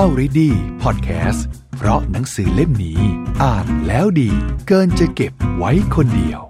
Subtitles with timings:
[0.00, 0.50] Already
[0.82, 1.40] Podcast
[1.76, 3.00] เพราะหนังสือเล่มนี้
[3.42, 4.30] อ่านแล้วดี
[4.68, 6.40] เกินจะเก็บไว้คนเดียว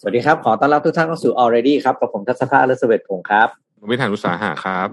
[0.00, 3.48] สวัสดีครับ ขอต้อนรับทุกท่านเข้าสู่ Already ครับ กับผมทัศภาอลสเวตพงศ์ครับ
[3.90, 4.88] วิธานอุตสาหะครับ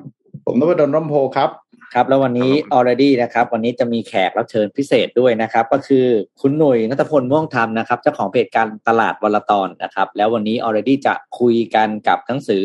[0.45, 1.50] ผมนพดลร่มโพครับ
[1.94, 6.05] ครับแล้ววันนี้ครับผม Already นะครับวันนี้จะมีแขกรับเชิญพิเศษด้วยนะครับ ก็คือ
[6.42, 12.64] คุณหนุ่ยนัทพลม่วงธรรมนะครับเจ้าของเพจการตลาดวลตอนนะครับ แล้ววันนี้ Already จะคุยกันกับหนังสือ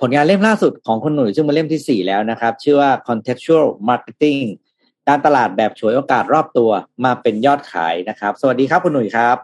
[0.00, 4.40] ผลงานเล่มล่าสุดของคุณหนุ่ยซึ่งเป็นเล่มที่ 4 แล้วนะครับ ชื่อว่า contextual marketing
[5.08, 6.70] การตลาดแบบฉวยโอกาสรอบตัว
[7.04, 9.36] มาเป็นยอดขายนะครับ สวัสดีครับคุณหนุ่ยครับ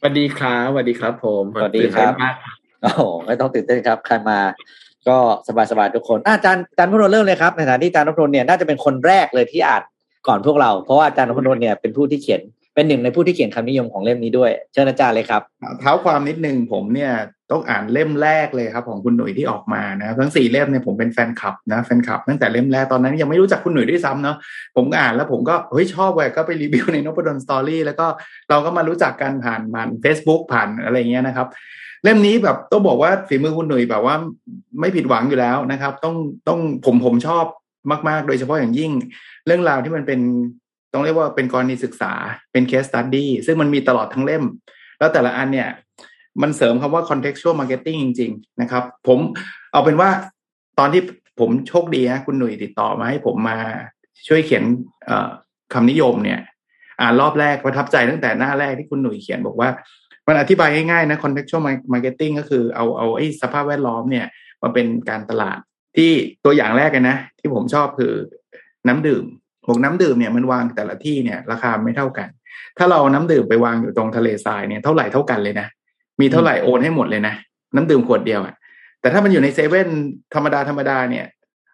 [0.00, 2.34] สวัสดีครับสวัสดีครับผมสวัสดีครับตื่นเต้นมาก
[2.82, 4.38] โอ้โหไม่ต้องตื่นเต้นครับ ใครมา
[5.08, 5.18] ก็
[5.70, 9.82] สบายๆทุกคนอะอาจารย์อาจารย์นพดลเริ่มเลยครับในฐานะที่อาจารย์นพดลเนี่ยน่าจะเป็นคนแรกเลยที่อ่าน
[10.28, 12.42] ก่อนพวกเรา เพราะว่าอาจารย์นพดลเนี่ยเป็นผู้ที่เขียน
[12.74, 15.42] เป็นหนึ่งในผู้ที่เขียนคำนิยมของเล่มนี้ด้วยเชิญอาจารย์เลยครับ
[15.80, 17.12] เท้าความนิดนึงผมเนี่ย
[17.50, 24.36] ต้องอ่านเล่มแรกเลยครับ ของคุณหนุ่ยที่ออกมานะทั้งสี่เล่มเนี่ยผมเป็นแฟนคลับนะแฟนคลับตั้งแต่เล่มแรกตอนนั้นยังไม่รู้จักคุณหนุ่ยด้วยซ้ำเนาะ
[24.76, 28.06] ผมก็อ่านแล้วผมก็เฮ้ยชอบเว้ยก็ไปรีวิวในนพดลสตอรี่แล้วก็
[28.50, 31.48] เราก็มารู้จักกันผ่านผ่าน Facebook ผ่านอะไรเงี้ยนะครับ
[32.04, 34.14] เล่มนี้แบบต้องบอกว่าฝีมือคุณหนุ่ยแบบว่า
[34.80, 36.14] ไม่ผิดหวังอยู่แล้วนะครับ ต้อง
[36.48, 37.44] ต้องผมผมชอบ
[38.08, 38.92] มากๆ โดยเฉพาะอย่างยิ่ง
[39.46, 40.20] เรื่องราวที่มันเป็น
[40.92, 42.12] ต้องเรียกว่าเป็นกรณีศึกษา
[42.52, 44.44] เป็น case study ซึ่งมันมีตลอดทั้งเล่ม
[44.98, 45.68] แล้วแต่ละอันเนี่ย
[46.42, 49.18] มันเสริมคำว่า contextual marketing จริง ๆ นะครับ ผม
[49.72, 50.10] เอาเป็นว่า
[50.78, 51.02] ตอนที่
[51.40, 53.58] ผมโชคดีฮะคุณหนุ่ยติดต่อมาให้ผมมา
[54.28, 54.64] ช่วยเขียน
[55.06, 55.28] เอ่อ
[55.74, 56.40] คำนิยมเนี่ย
[57.00, 59.68] อ่านรอบแรกประทับใจตั้งแต่หน้าแรกที่คุณหนุ่ยเขียนบอกว่า
[60.28, 61.62] มันอธิบายง่ายๆนะ contextual
[61.92, 64.26] marketing ก็คือเอาเอาไอ้สภาพแวดล้อมเนี่ย
[64.62, 65.58] มาเป็นการตลาด
[65.96, 66.10] ที่
[66.44, 68.12] ตัวอย่างแรกเลยนะ ที่ผมชอบคือ
[68.88, 69.24] น้ำดื่ม
[69.68, 72.28] บอกน้ำดื่มเนี่ยมันวางแต่ละที่เนี่ยราคาไม่เท่ากัน
[72.78, 75.66] ถ้าเราน้ำดื่มไปวางอยู่ตรงทะเลทรายเนี่ยเท่าไหร่เท่ากันเลยนะ
[76.20, 77.34] มีเท่าไหร่โอนให้หมดเลยนะ
[77.74, 78.54] น้ำดื่มขวดเดียวอะ
[79.00, 79.88] แต่ถ้ามันอยู่ในเซเว่น
[80.34, 81.24] ธรรมดาธรรมดาเนี่ย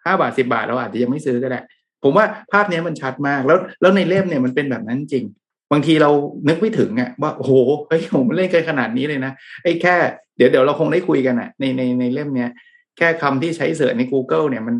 [0.05, 1.59] ห้าบาทสิบาทเราอาจจะยังไม่ซื้อก็ได้
[2.03, 5.25] ผมว่าภาพนี้มันชัดมากแล้วแล้วในเล่มเนี่ยมันเป็นแบบนั้นจริง
[5.71, 6.09] บางทีเรา
[6.47, 7.51] นึกไม่ถึงอะว่าโอ้โห
[7.87, 9.31] เฮ้ยผมเล่นกันขนาดนี้เลยนะ
[9.63, 9.95] ไอ้แค่
[10.37, 12.49] เดี๋ยวเดี๋ยวเราคงได้คุยกันอะในในในเล่มเนี้ย
[12.97, 14.75] แค่คำที่ใช้เสิร์ชใน Google เนี่ยมัน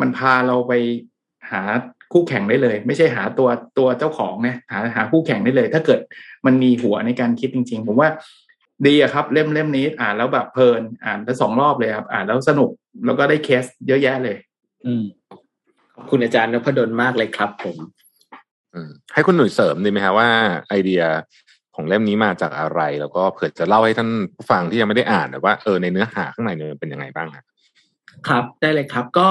[0.00, 0.72] มันพาเราไป
[1.50, 1.62] หา
[2.12, 3.48] คู่แข่งได้เลย ไม่ใช่หาตัว
[3.78, 6.00] ตัวเจ้าของนะหาหาคู่แข่งได้เลย ถ้าเกิด
[6.46, 8.08] มันมีหัวในการคิดจริง ๆ ผมว่า
[8.86, 12.70] ดีอะครับ เล่มเล่มนี้ อ่านแล้วแบบเพลิน อ่านแล้วสองรอบเลยครับ อ่านแล้วสนุก
[13.06, 14.36] แล้วก็ได้เคสเยอะแยะเลย
[14.86, 15.04] อืม
[15.94, 17.76] ขอบคุณอาจารย์นพดลมากเลยครับ ผม
[19.14, 20.28] ให้คุณหนุ่ยเสริมดีไหมฮะว่า
[20.68, 21.02] ไอเดีย
[21.74, 27.44] ของเล่มนี้มาจากอะไร แล้วก็เผื่อจะเล่าให้ท่านผู้ฟังที่ยังไม่ได้อ่านหน่ว่าเออในเนื้อหาข้างในเนี่ยเป็นยังไงบ้างฮะ
[28.28, 29.28] ครับได้เลยครับก็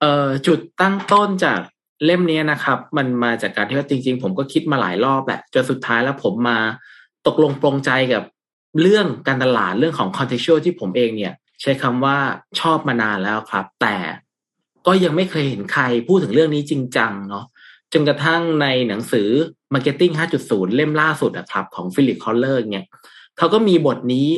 [0.00, 1.60] เอ่อจุดตั้งต้นจาก
[2.04, 6.58] เล่มนี้นะครับ มันมาจากการที่ว่าจริง ๆ ผมก็คิดมาหลายรอบแหละจนสุดท้ายแล้วผมมา
[7.26, 8.24] ตกลงปรงใจกับ
[8.80, 12.16] เรื่องการตลาดเรื่องของ contextual ที่ผมเองเนี่ย ใช้คำว่า
[12.60, 13.96] ชอบมานานแล้วครับ แต่
[14.86, 17.44] ก็ยังไม่เคยเห็นใครพูดถึงเรื่องนี้จริงจังเนาะ
[17.92, 19.28] จนกระทั่งในหนังสือ
[19.74, 20.12] Marketing
[20.44, 22.86] 5.0 เล่มล่าสุดอะครับของ Philip Kotler เนี่ย
[23.38, 24.28] เขาก็มีบทนี้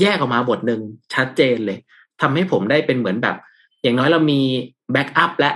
[0.00, 0.80] แยกออกมาบทหนึ่ง
[1.14, 1.78] ชัดเจนเลย
[2.20, 3.36] ทำให้ผมได้เป็นเหมือนแบบ
[3.82, 4.40] อย่างน้อยเรามี
[4.92, 5.50] backup ละ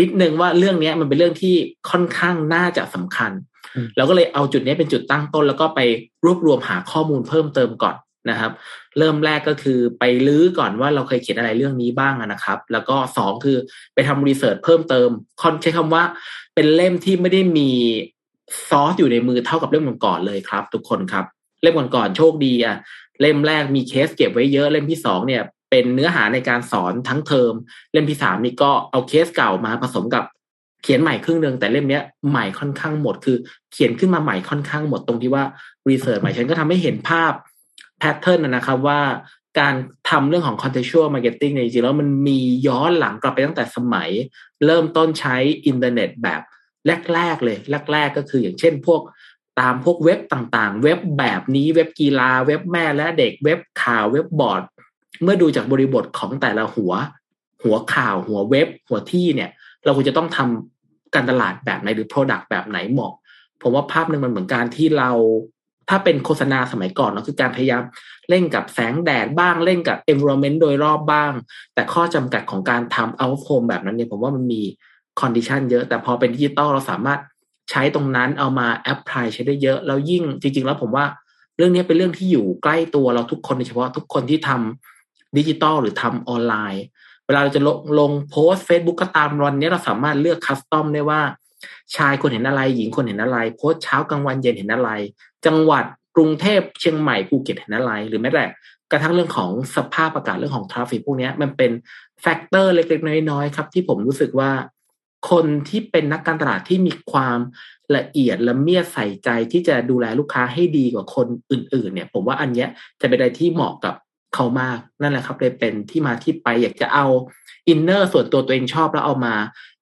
[0.00, 1.54] นิดนึงว่าเรื่องเนี้ยมันเป็นเรื่องที่
[1.90, 3.32] ค่อนข้างน่าจะสำคัญ
[3.74, 5.80] อืมเราก็เลยเอาจุดนี้เป็นจุดตั้งต้น แล้วก็ไป
[6.24, 7.96] รวบรวมหาข้อมูลเพิ่มเติมก่อน
[8.30, 8.52] นะครับ
[8.98, 13.56] เริ่มแรกก็คือไปรื้อก่อนว่าเราเคยเขียนอะไรเรื่องนี้บ้างอะนะครับ แล้วก็สองคือ
[13.94, 15.08] ไปทำ research เพิ่มเติม
[15.40, 16.04] ก่อนใช้คำว่า
[16.54, 17.70] เป็นเล่มที่ไม่ได้มี
[18.68, 21.24] ซอสอยู่ในมือเท่ากับเล่มก่อนๆเลยครับ ทุกคนครับ
[21.62, 22.76] เล่มก่อนๆโชคดีอะ
[23.20, 27.52] เล่มแรกมีเคสเก็บไว้เยอะเล่มที่สองเนี่ย เป็นเนื้อหาในการสอนทั้งเทอม
[27.92, 30.24] เล่มที่สามนี่ก็เอาเคสเก่ามาผสมกับ
[30.82, 33.36] เขียนใหม่ครึ่งหนึ่งแต่เล่มเนี้ยใหม่ค่อนข้างหมด คือ
[33.72, 35.44] เขียนขึ้นมาใหม่ค่อนข้างหมดตรงที่ว่า
[35.88, 37.32] research ใหม่ฉันก็ทำให้เห็นภาพ
[37.98, 39.00] pattern นะครับว่า
[39.58, 39.74] การ
[40.10, 44.10] ทำเรื่องของ contextual marketing เนี่ยจริงแล้วมันมีย้อนหลังกลับไปตั้งแต่สมัย
[44.66, 45.36] เริ่มต้นใช้
[45.66, 46.40] อินเทอร์เน็ตแบบ
[47.14, 47.58] แรก ๆ เลย
[47.92, 49.00] แรก ๆ ก็คืออย่างเช่นพวก
[49.60, 54.62] ตามพวกเว็บต่างๆ เว็บแบบนี้เว็บกีฬาเว็บแม่และเด็กเว็บข่าวเว็บบอร์ด
[55.22, 56.92] เมื่อดูจากบริบทของแต่ละหัว
[57.62, 59.50] หัวข่าวหัวเว็บ หัวที่เนี่ย
[59.84, 63.12] เราควรจะต้องทำการตลาดแบบไหนหรือ Product แบบไหนเหมาะ
[63.62, 65.10] ผมว่าภาพหนึ่งมันเหมือนการที่เรา
[65.92, 67.82] ถ้าเป็นโฆษณาสมัยก่อนเนอะคือการพยายาม
[68.30, 71.32] เล่นกับแสงแดดบ้างเล่นกับ environment โดยรอบบ้าง
[71.74, 74.62] แต่ข้อจำกัดของการทำ out of home แบบนั้นเนี่ยผมว่ามันมี
[75.20, 77.20] condition เยอะ แต่พอเป็นดิจิตอลเราสามารถ
[77.70, 81.04] ใช้ตรงนั้นเอามา apply ใช้ได้เยอะ แล้วยิ่งจริง ๆ แล้วผมว่า
[81.56, 86.84] เรื่องนี้เป็นเรื่องที่อยู่ใกล้ตัวเราทุกคนโดยเฉพาะทุกคนที่ทำดิจิตอลหรือทำออนไลน์
[87.26, 91.20] เวลาเราจะลงลงโพสเฟซบุ๊กก็ตามวันนี้เราสามารถเลือก custom ได้ว่า
[91.96, 94.90] ชายคนเห็นอะไร หญิงคนเห็นอะไร โพสเช้ากลางวันเย็นเห็นอะไร
[95.46, 95.84] จังหวัด
[96.16, 98.44] กรุงเทพเชียงใหม่ภูเก็ตเห็นอะไรหรือแม้แต่
[98.90, 101.70] กระทั่งเรื่องของสภาพอากาศเรื่องของ traffic พวกนี้มันเป็น
[102.22, 104.50] factor เล็กๆ น้อยๆครับ ที่ผมรู้สึกว่า
[105.30, 107.38] คนที่เป็นนักการตลาดที่มีความ
[107.96, 112.68] ละเอียดละเมียดใส่ใจที่จะดูแลลูกค้าให้ดีกว่าคนอื่น ๆ เนี่ย ผมว่าอันเนี้ย
[113.00, 113.94] จะเป็นอะไรที่เหมาะกับ
[114.34, 117.06] เขามากนั่นแหละครับเลยเป็นที่มาที่ไปอยากจะเอา
[117.68, 119.34] inner ส่วนตัวตัวเองชอบแล้วเอามา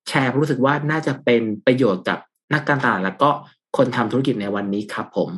[0.09, 2.19] แชร์รู้สึกว่าน่าจะเป็นประโยชน์กับ
[2.55, 3.31] นักการตลาดแล้วก็
[3.77, 5.31] คนทำธุรกิจในวันนี้ครับผม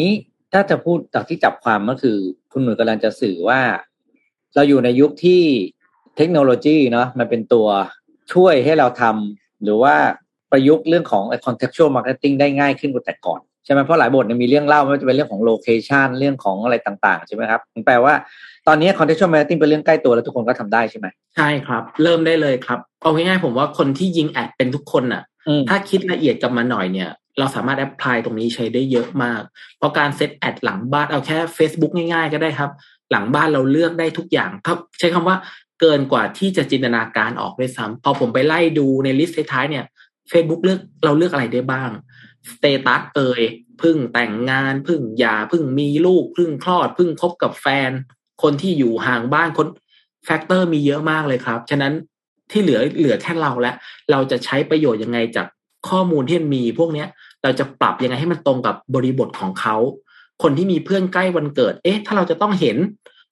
[0.00, 0.12] นี้
[0.52, 2.16] ถ้าจะพูดจากที่จับความก็คือ
[2.52, 3.60] คุณหนุ่ยกำลังจะสื่อว่า
[4.54, 5.42] เราอยู่ในยุคที่
[6.16, 7.66] เทคโนโลยีเนาะมันเป็นตัว
[8.32, 9.94] ช่วยให้เราทำหรือว่า
[10.50, 18.14] ประยุกต์เรื่องของ contextual marketing ได้ง่ายขึ้นกว่าแต่ก่อนใช่ไหมเพราะหลายบทมีเรื่องเล่าไม่ว่าจะเป็นเรื่องของ location เรื่องของอะไรต่างๆ ใช่ไหมครับแปลว่า
[18.66, 21.06] ตอนนี้ contextual marketing เป็นเรื่องใกล้ตัวแล้วทุกคนก็ทำได้ใช่ไหม
[21.36, 25.22] ใช่ครับ เริ่มได้เลยครับ เอาง่ายๆผมว่าคนที่ยิง ad เป็นทุกคนอะ
[25.68, 29.42] ถ้าคิดละเอียดกับมาหน่อยเนี่ย เราสามารถ apply ตรงนี้ใช้ได้เยอะมาก
[29.78, 32.70] เพราะการ set ad หลังบ้านเอาแค่ Facebook ง่ายๆ ก็ได้ครับ
[33.10, 35.36] หลังบ้านเราเลือกได้ทุกอย่างครับใช้คำว่า
[35.80, 39.84] เกินกว่าที่จะจินตนาการออกด้วยซ้ำพอผมไปไล่ดูใน list ท้ายเนี่ย
[40.30, 41.90] Facebook เลือกเราเลือกอะไรได้บ้าง
[42.50, 43.42] status เอ่ย
[43.82, 47.90] พึ่งแต่งงานพึ่งหย่าพึ่งมีลูกพึ่งคลอดพึ่งคบกับแฟน
[48.42, 49.66] คนที่อยู่ห่างบ้านคน
[50.24, 51.92] factor มีเยอะมากเลยครับ ฉะนั้น
[52.50, 53.76] ที่เหลือเหลือแค่เราแล้ว
[54.10, 55.46] เราจะใช้ประโยชน์ยังไงจาก
[55.88, 57.08] ข้อมูลที่มีพวกเนี้ย
[57.42, 59.76] เราจะปรับยังไงให้มันตรงกับบริบทของเขา
[60.42, 62.76] คนที่มีเพื่อนใกล้วันเกิด เอ๊ะ ถ้าเราจะต้องเห็น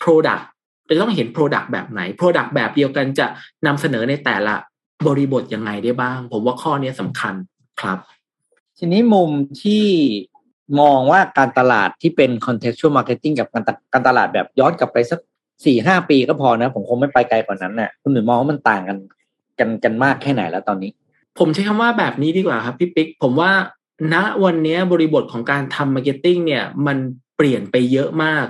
[0.03, 0.45] Product
[0.89, 3.27] จะต้องเห็น Product แบบไหน Product แบบเดียวกันจะ
[3.67, 4.55] นำเสนอในแต่ละ
[5.07, 7.35] บริบทยังไงได้บ้าง ผมว่าข้อนี้สำคัญ
[7.81, 7.99] ครับ
[8.79, 9.31] ทีนี้มุม
[9.63, 9.85] ที่
[10.81, 15.21] มองว่าการตลาดที่เป็น contextual marketing กับการการตลาดแบบย้อนกลับไปสัก
[15.65, 18.99] สี่ห้าปีก็พอนะ ผมคงไม่ไปไกลกว่านั้นนะ่ะคุณหนุ่ยมองว่ามันต่างกัน
[19.59, 20.91] กันกันมากแค่ไหนแล้วตอนนี้
[21.39, 23.51] ผมใช้คำว่าแบบนี้ดีกว่าครับพี่ปิ๊กผมว่า
[24.13, 24.15] ณ
[24.45, 26.99] วันนี้บริบทของการทำ marketing เนี่ยมัน
[27.37, 28.47] เปลี่ยนไปเยอะมาก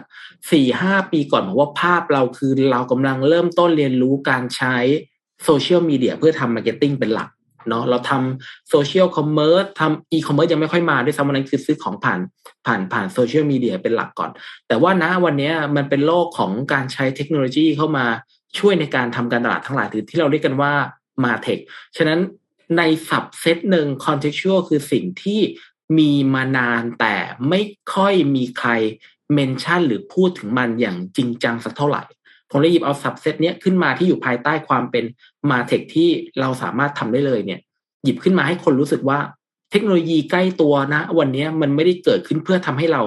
[0.50, 4.76] สี่ห้าปีก่อนผมว่าภาพเราคือเรากำลังเริ่มต้นเรียนรู้การใช้
[5.44, 7.28] โซเชียลมีเดียเพื่อทำ marketing เป็นหลัก
[7.68, 12.20] เนาะเราทำ social commerce ทำอีคอมเมิร์ซยังไม่ค่อยมาด้วยซ้ำวันนั้นคือซื้อของผ่าน
[12.66, 14.30] ผ่านผ่านโซเชียลมีเดียเป็นหลักก่อน
[14.68, 18.06] แต่ว่าณวันนี้มันเป็นโลกของการใช้เทคโนโลยีเข้ามา
[18.58, 20.72] ช่วยในการทำการตลาดทั้งหลายที่เราเรียกกันว่า
[21.24, 21.58] MarTech
[21.96, 22.20] ฉะนั้น
[22.78, 25.40] ใน subset หนึ่ง contextual คือสิ่งที่
[25.98, 27.16] มีมานานแต่
[27.48, 27.60] ไม่
[27.94, 28.70] ค่อยมีใคร
[29.34, 32.02] mention หรือพูดถึงมันอย่างจริงจังสักเท่าไหร่
[32.50, 35.04] ผมเลยหยิบเอาสับเซตเนี้ยขึ้นมาที่อยู่ภายใต้ความเป็น
[35.50, 36.08] มาเทคที่
[36.40, 37.60] เราสามารถทำได้เลยเนี่ย
[38.04, 39.18] หยิบขึ้นมาให้คนรู้สึกว่า
[39.70, 43.02] เทคโนโลยีใกล้ตัวนะ วันนี้มันไม่ได้เกิดขึ้นเพื่อทำให้เรา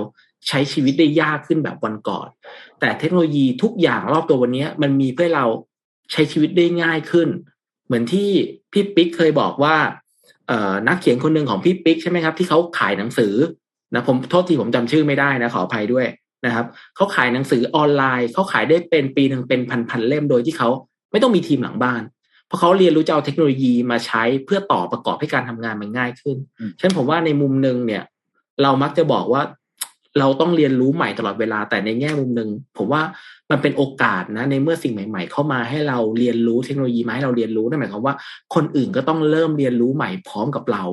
[0.48, 2.28] ใช้ชีวิตได้ยากขึ้นแบบวันก่อน
[2.80, 5.46] แต่เทคโนโลยีทุกอย่างรอบตัววันนี้มันมีเพื่อเรา
[6.12, 7.30] ใช้ชีวิตได้ง่ายขึ้น
[7.88, 8.30] เหมือนที่
[8.72, 9.76] พี่ปิ๊กเคยบอกว่า
[10.88, 13.34] นักเขียนคนหนึ่งของพี่ปิ๊กใช่ไหมครับ ที่เขาขายหนังสือ
[13.94, 16.06] นะผมโทษทีผมจำชื่อไม่ได้นะขออภัยด้วย
[16.46, 20.70] นะครับเขาขายหนังสือออนไลน์เขาขายได้เป็นปีหนึ่งเป็นพันๆเล่มโดยที่เขา
[21.12, 22.02] ไม่ต้องมีทีมหลังบ้าน
[22.48, 26.38] เพราะเขาเรียนรู้จะเอาเทคโนโลยีมาใช้เพื่อต่อประกอบให้การทำงานมันง่ายขึ้น
[26.80, 28.04] ฉะนั้นผมว่าในมุมหนึ่งเนี่ย
[28.62, 29.42] เรามักจะบอกว่า
[30.20, 33.02] เราต้องเรียนรู้ใหม่ตลอดเวลาแต่ในแง่มุมหนึ่งผมว่า
[33.52, 38.16] มันเป็นโอกาสนะ ในเมื่อสิ่งใหม่ ๆ เข้ามาให้เราเรียนรู้เทคโนโลยีมาให้เราเรียนรู้นั่นหมายความว่า
[38.56, 40.84] คนอื่นก็ต้องเริ่มเรียนรู้ใหม่พร้อมกับเรา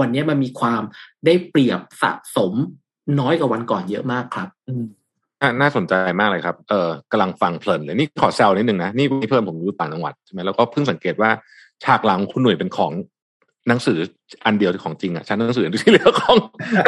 [0.00, 0.82] วันนี้มันมีความ
[1.26, 2.52] ได้เปรียบสะสม
[3.20, 4.84] น้อยกว่าวันก่อนเยอะมากครับ อืม
[5.60, 11.30] น่าสนใจมากเลยครับ เออกำลังฟังเพลินเลยนี่ขอแซวนิดนึงนะ นี่เพื่อนผมอยู่ต่างจังหวัดใช่ไหมแล้วก็เพิ่งสังเกตว่า
[11.84, 12.92] ฉากหลังคุณหน่วยเป็นของ
[13.68, 13.98] หนังสือ
[14.44, 16.36] อันเดียวที่ของจริงอะชั้นหนังสือที่เหลือของ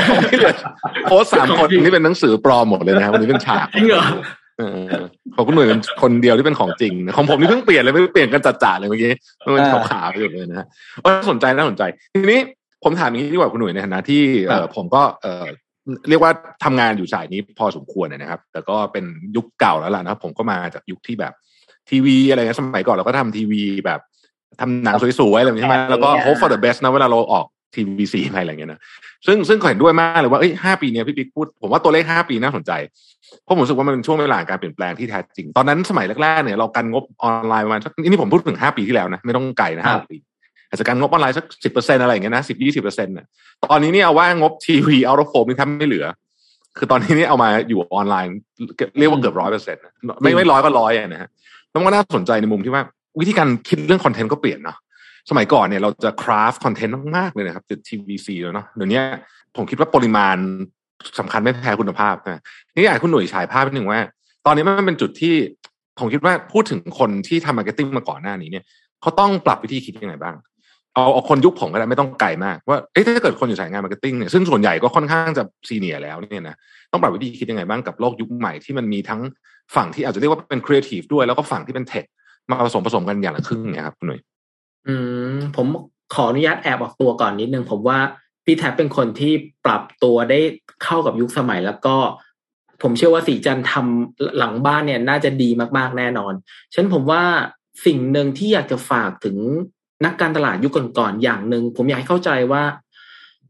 [0.09, 0.54] ของที่เหลือ
[1.04, 4.04] โพสสามคนนี่เป็นหนังสือปลอมหมดเลยนะครับวันนี้เป็นฉากจริงเหรอ
[5.34, 9.12] ของคุณหน่วยเป็นคนเดียวที่เป็นของจริงของผมนี่เพิ่งเปลี่ยนเลยไม่เปลี่ยนกันจัดๆเลยเมื่อกี้
[9.56, 10.66] มันขาวๆอยู่เลยนะฮะ
[11.30, 11.82] สนใจน่าสนใจ
[12.14, 12.40] ทีนี้
[12.84, 15.44] ผมถามอย่างนี้ดีกว่าคุณหน่วยในฐานะที่เออผมก็เออ
[16.08, 16.32] เรียกว่า
[16.64, 19.04] ทำงานอยู่สายนี้พอสมควรนะครับ แต่ก็เป็น
[19.36, 21.32] ยุคเก่าแล้วล่ะนะครับ ผมก็มาจากยุคที่แบบ
[21.90, 24.00] ทีวีอะไรเงี้ยสมัยก่อนเราก็ทำทีวีแบบ
[24.60, 28.80] ทำหนังสวยๆอะไรแบบนี้ใช่ไหมแล้วก็ hope for the best นะเวลาเราออก ทีวีซีอะไรอย่างเงี้ยนะ
[29.26, 32.73] ซึ่งซึ่งเห็นด้วยมากเลยว่าเอ้ยห้าปีเนี้ยพี่ปิ๊กพูด ผมว่าตัวเลขห้าปีน่าสนใจ
[33.44, 40.16] เพราะผมรู้สึกว่ามันเป็นช่วงเวลาการเปลี่ยนแปลงที่แท้จริง ตอนนั้นสมัยแรกๆเนี่ยเรากันงบออนไลน์ประมาณนี่ผมพูดถึงห้าปีที่แล้วนะ ไม่ต้องไกลนะห้าปี
[40.68, 43.26] อาจจะการงบออนไลน์สักสิบเปอร์เซ็นอะไรอย่างเงี้ยนะสิบยี่สิบเปอร์เซ็นต์เนี่ย
[43.64, 46.06] ตอนนี้เนี่ยเอาว่างบทีวี out of home นี่แทบไม่เหลือ
[46.78, 48.30] คือตอนนี้นี่เอามาอยู่ออนไลน์
[48.99, 49.82] เรียกว่าเกือบร้อยเปอร์เซ็นต์
[50.23, 51.28] ไม่ไม่ร้อยก็ร้อยนะฮะ
[51.70, 52.82] แล้วมันก็น่าสนใจในมุมที่ว่า
[53.20, 54.76] วิธีการคิดเรื่องคอนเทนต์ก็เปลี่ยนเนาะ
[55.30, 59.00] สมัยก่อนเนี่ยเราจะ craft คอนเทนต์มากๆเลยนะครับจะ TVC แล้วเนาะเดี๋ยวนี้
[59.56, 60.37] ผมคิดว่าปริมาณ
[61.18, 62.40] สำคัญไม่แพ้คุณภาพนะ
[62.75, 64.00] นี่อยากคุณหนุ่ยฉายภาพนิดหนึ่งว่า
[64.47, 65.35] ตอนนี้มันเป็นจุดที่
[65.99, 68.64] ผมคิดว่าพูดถึงคนที่ทำ marketing มาก่อนหน้านี้เนี่ย
[69.00, 70.35] เขาต้องปรับวิธีคิดยังไงบ้าง
[70.95, 76.56] เอาเอาคนยุคผมก็ได้ไม่ต้องไกลมากว่าเอ๊ะถ้าเกิดคนอยู่สายงาน marketing เนี่ยซึ่งส่วนใหญ่ก็ค่อนข้างจะ senior แล้วเนี่ยนะ
[76.92, 79.21] ต้องปรับวิธีคิดยังไงบ้างกับโลกยุคใหม่ที่มันมีทั้ง
[79.75, 82.04] ฝั่งที่อาจจะเรียกว่าเป็นครีเอทีฟด้วยแล้วก็ฝั่งที่เป็น tech
[82.50, 84.21] มาผสมผสมกันอย่างละครึ่งเนี่ยครับคุณหนุ่ย
[84.87, 84.95] อื
[85.33, 85.66] มผม
[86.14, 87.99] ขออนุญาตแอบออกตัวก่อนนิดนึงผมว่า
[88.45, 89.33] พี่แท็ปเป็นคนที่
[89.64, 90.40] ปรับตัวได้
[90.85, 91.97] เข้ากับยุคสมัยแล้วก็
[92.83, 96.33] ผมเชื่อว่าสีจันทำหลังบ้านเนี่ย น่าจะดีมากๆแน่นอน
[96.75, 97.23] ฉันผมว่า
[97.87, 99.37] สิ่งหนึ่งที่อยากจะฝากถึง
[100.05, 102.62] นักการตลาดยุคก่อนๆอย่างหนึ่งผมอยากให้เข้าใจว่า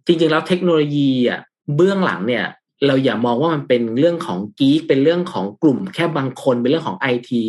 [0.07, 1.41] จริงๆแล้วเทคโนโลยีอะ
[1.77, 2.47] เบื้องหลังเนี่ย
[2.87, 7.43] เราอย่ามองว่ามันเป็นเรื่องของกีกเป็นเรื่องของกลุ่มแค่บางคนเป็นเรื่องของไอที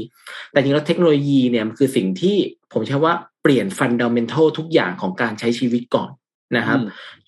[0.51, 2.35] แต่จริงแล้วเทคโนโลยีเนี่ยมันคือสิ่งที่
[2.73, 3.13] ผมใช้ว่า
[3.47, 6.09] ปลี่ยนฟันดัมเมนทัลทุกอย่างของการใช้ชีวิตก่อน
[6.57, 6.79] นะครับ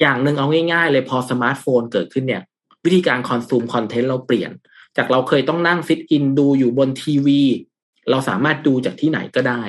[0.02, 2.44] อย่างหนึ่งเอาง่ายๆ เลยพอสมาร์ทโฟนเกิดขึ้นเนี่ย
[2.86, 4.52] วิธีการ consume content เราเปลี่ยน
[4.98, 7.44] จากเราเคยต้องนั่ง fit in ดูอยู่บนทีวี
[8.12, 9.62] เราสามารถดูจากที่ไหนก็ได้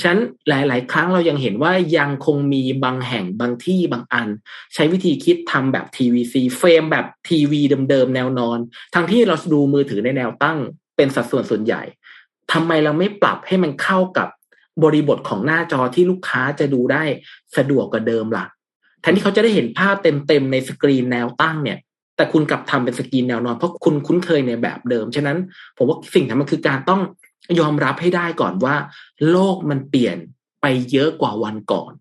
[0.00, 4.28] ฉะนั้นหลาย ๆ ครั้งเรายังเห็นว่ายังคงมีบางแห่งบางที่บางอัน
[4.74, 8.58] ใช้วิธีคิดทำแบบ TVC frame แบบทีวีเดิมๆแนวนอน
[8.94, 10.58] ทั้งที่เราดูมือถือในแนวตั้ง
[10.96, 11.82] เป็นสัดส่วนส่วนใหญ่
[12.52, 14.28] ทำไมเราไม่ปรับให้มันเข้ากับ
[14.84, 17.02] บริบทของหน้าจอที่ลูกค้าจะดูได้
[17.56, 18.44] สะดวกกว่าเดิมล่ะ
[19.00, 21.78] แทนที่เขาจะได้เห็นภาพเต็มๆในสกรีนแนวตั้งเนี่ย
[22.16, 25.38] แต่คุณกลับทำเป็นสกรีนแนวนอนเพราะคุณคุ้นเคยในแบบเดิม ฉะนั้น
[25.76, 27.00] ผมว่าสิ่งที่มันคือการต้อง
[27.60, 28.76] ยอมรับให้ได้ก่อนว่า
[29.30, 30.16] โลกมันเปลี่ยน
[30.60, 31.92] ไปเยอะกว่าวันก่อน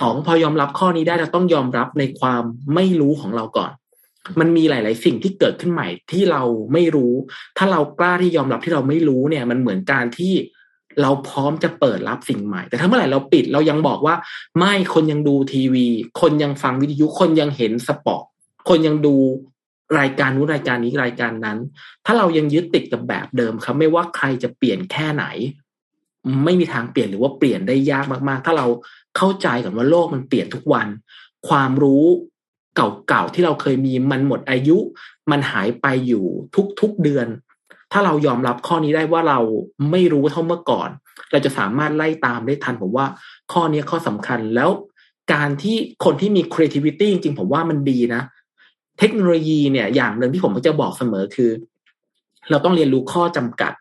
[0.00, 2.42] สองพอยอมรับข้อนี้ได้เราต้องยอมรับในความ
[2.74, 3.72] ไม่รู้ของเราก่อน
[4.40, 6.42] มันมีหลาย ๆ สิ่งที่เกิดขึ้นใหม่ที่เรา
[6.72, 7.14] ไม่รู้
[7.58, 10.34] ถ้าเรากล้าที่ยอมรับที่เราไม่รู้เนี่ย มันเหมือนการที่
[11.00, 14.14] เราพร้อมจะเปิดรับสิ่งใหม่ แต่ถ้าเมื่อไหร่เราปิดเรายังบอกว่า
[14.58, 15.86] ไม่คนยังดูทีวี
[16.20, 18.24] คนยังฟังวิทยุคนยังเห็นสปอร์ต
[18.68, 19.14] คนยังดู
[19.98, 21.58] รายการนู้นรายการนี้รายการนั้น
[22.06, 25.24] ถ้าเรายังยึดติดกับแบบเดิมครับไม่ว่าใครจะเปลี่ยนแค่ไหน
[26.44, 28.66] ไม่มีทางเปลี่ยนหรือว่าเปลี่ยนได้ยากมากๆ ถ้าเรา
[29.16, 30.88] เข้าใจก่อนว่าโลกมันเปลี่ยนทุกวัน
[31.48, 32.04] ความรู้
[32.76, 34.78] เก่าๆที่เราเคยมีมันหมดอายุ
[35.30, 36.26] มันหายไปอยู่
[36.80, 37.26] ทุกๆเดือน
[37.92, 39.38] ถ้าเรายอมรับข้อนี้ได้ว่าเรา
[39.90, 40.88] ไม่รู้เท่าเมื่อก่อน
[41.30, 43.06] เราจะสามารถไล่ตามได้ทันผมว่า
[43.52, 44.70] ข้อนี้ข้อสำคัญแล้ว
[45.32, 48.22] การที่คนที่มี creativity จริงๆผมว่ามันดีนะ
[48.98, 51.50] เทคโนโลยีเนี่ยอย่างหนึ่งที่ผมก็จะบอกเสมอคือ
[52.50, 53.72] เราต้องเรียนรู้ข้อจำกัด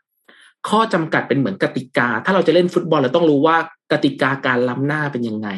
[0.70, 3.58] ข้อจำกัดเป็นเหมือนกติกา ถ้าเราจะเล่นฟุตบอลเราต้องรู้ว่า
[3.92, 5.50] กติกาการล้ำหน้าเป็นยังไง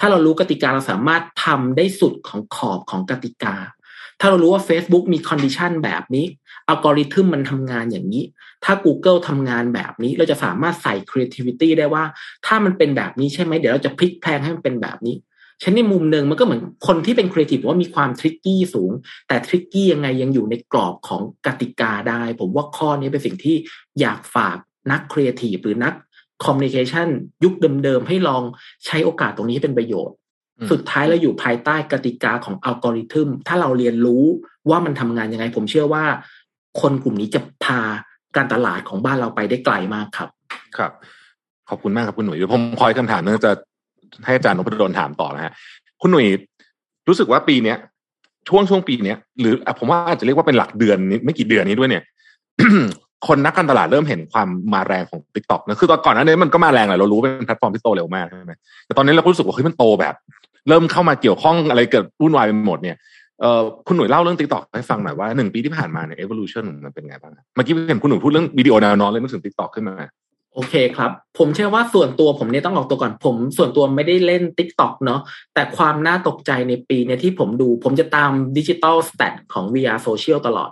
[0.00, 3.54] ถ้าเรารู้กติกาเราสามารถทำได้สุดของขอบของกติกา
[4.20, 6.26] ถ้าเรารู้ว่า Facebook มี condition แบบนี้
[6.68, 8.24] อัลกอริทึมมันทำงานอย่างนี้
[8.64, 12.04] ถ้า Google ทำงานแบบนี้ เราจะสามารถใส่ creativity ได้ว่า
[12.46, 15.16] ถ้ามันเป็นแบบนี้ใช่ไหมเดี๋ยวเราจะพลิกแพลงให้มันเป็นแบบนี้
[15.62, 18.90] ฉันในมุมหนึ่งมันก็เหมือนคนที่เป็นครีเอทีฟว่ามีความ tricky สูง
[19.28, 23.56] แต่ tricky ยังไงยังอยู่ในกรอบของกติกาได้ ผมว่าข้อนี้เป็นสิ่งที่
[24.00, 24.56] อยากฝาก
[24.90, 25.94] นักครีเอทีฟหรือนัก
[26.44, 27.08] communication
[27.44, 27.54] ยุค
[27.84, 28.42] เดิมๆ ให้ลอง
[28.86, 30.16] ใช้โอกาสตรงนี้เป็นประโยชน์
[30.70, 34.24] สุดท้ายเราอยู่ภายใต้กติกาของอัลกอริทึม ถ้าเราเรียนรู้
[34.70, 36.04] ว่ามันทำงานยังไง ผมเชื่อว่า
[36.80, 37.80] คนกลุ่มนี้จะพา
[38.36, 40.28] การตลาดของบ้านเราไปได้ไกลมากครับ
[40.76, 40.92] ครับ
[41.68, 43.52] ขอบคุณมากครับคุณหนุ่ยเดี๋ยวผมคอยคำถามเนื่องจะ
[44.24, 45.52] ให้อาจารย์นพดลถามต่อนะฮะ
[46.00, 46.26] คุณหนุ่ย
[47.08, 47.76] รู้สึกว่าปีเนี้ย
[48.48, 52.04] ช่วงช่วงปีเนี้ยหรือผมว่าอาจจะเรียกว่าเป็นหลักเดือนนี้ไม่กี่เดือนนี้ด้วยเนี่ย
[53.28, 58.54] คนนักการตลาดเริ่มเห็นความมาแรงของ TikTok นะคือตอนก่อนนั้นเนี่ยมันก็มาแรงแหละเรารู้เป็นแพลตฟอร์มที่โตเร็วมากใช่ไหม
[58.86, 60.14] แต่ตอนนี้เรารู้สึกว่าเฮ้ยมันโตแบบ
[60.68, 62.96] เริ่มเข้ามาเกี่ยวข้องอะไรเกิดวุ่นวายไปหมดเนี่ย
[63.40, 69.94] เอ่อคุณหนุ่ยเล่าเรื่อง TikTok ให้ฟังหน่อยว่าหนึ่งปีที่ผ่านมาเนี่ย evolution มันเป็นไงบ้างเมื่อกี้เห็นคุณหนุ่ยพูดเรื่องวิดีโอแนวนอนเลยนึกถึง TikTok ขึ้นมา
[70.54, 75.20] โอเคครับ ผมเชื่อว่าส่วนตัวผมเนี่ยต้องออกตัวก่อน ผมส่วนตัวไม่ได้เล่น t ิ k t o k เนาะ
[75.54, 80.70] แต่ความน่าตกใจในปีเนี่ยที่ผมดู ผมจะตาม digital stat ของ We Are Social ตลอด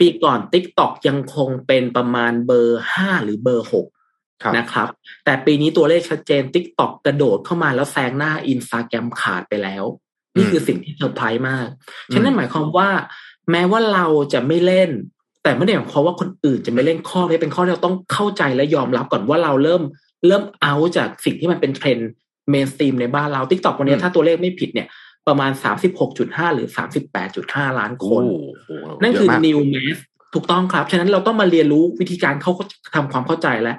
[0.00, 3.86] ปีก่อน t ิ k t o k ยังคงเป็นประมาณเบอร์ห้าหรือเบอร์หก
[4.56, 4.88] นะครับ
[5.24, 9.84] แต่ปีนี้ตัวเลขชัดเจน TikTok กระโดดเข้ามาแล้วแซงหน้าอินสตาแกรมขาดไปแล้ว
[10.36, 11.68] นี่คือสิ่งที่เซอร์ไพรส์มาก
[12.12, 12.90] ฉะนั้นหมายความว่า
[13.50, 14.90] แม้ว่าเราจะไม่เล่น
[15.44, 19.82] แต่ไม่ได้หมายความว่าคนอื่นจะไม่เล่นข้อนี้เป็นข้อที่เราต้องเข้าใจและยอมรับก่อนว่าเราเริ่ม
[20.26, 24.88] เริ่มเอาจากสิ่งที่มันเป็น trend mainstream ในบ้านเรา TikTok วันนี้ถ้าตัวเลขไม่ผิดเนี่ย
[25.26, 28.24] ประมาณสามสิบหกจุดห้าหรือสามสิบแปดจุดห้าล้านคน
[29.02, 29.98] นั่นคือ new mass
[30.34, 32.52] ถูกต้องครับ ฉะนั้นเราต้องมาเรียนรู้วิธีการเขา
[32.94, 33.76] ทำความเข้าใจแล้ว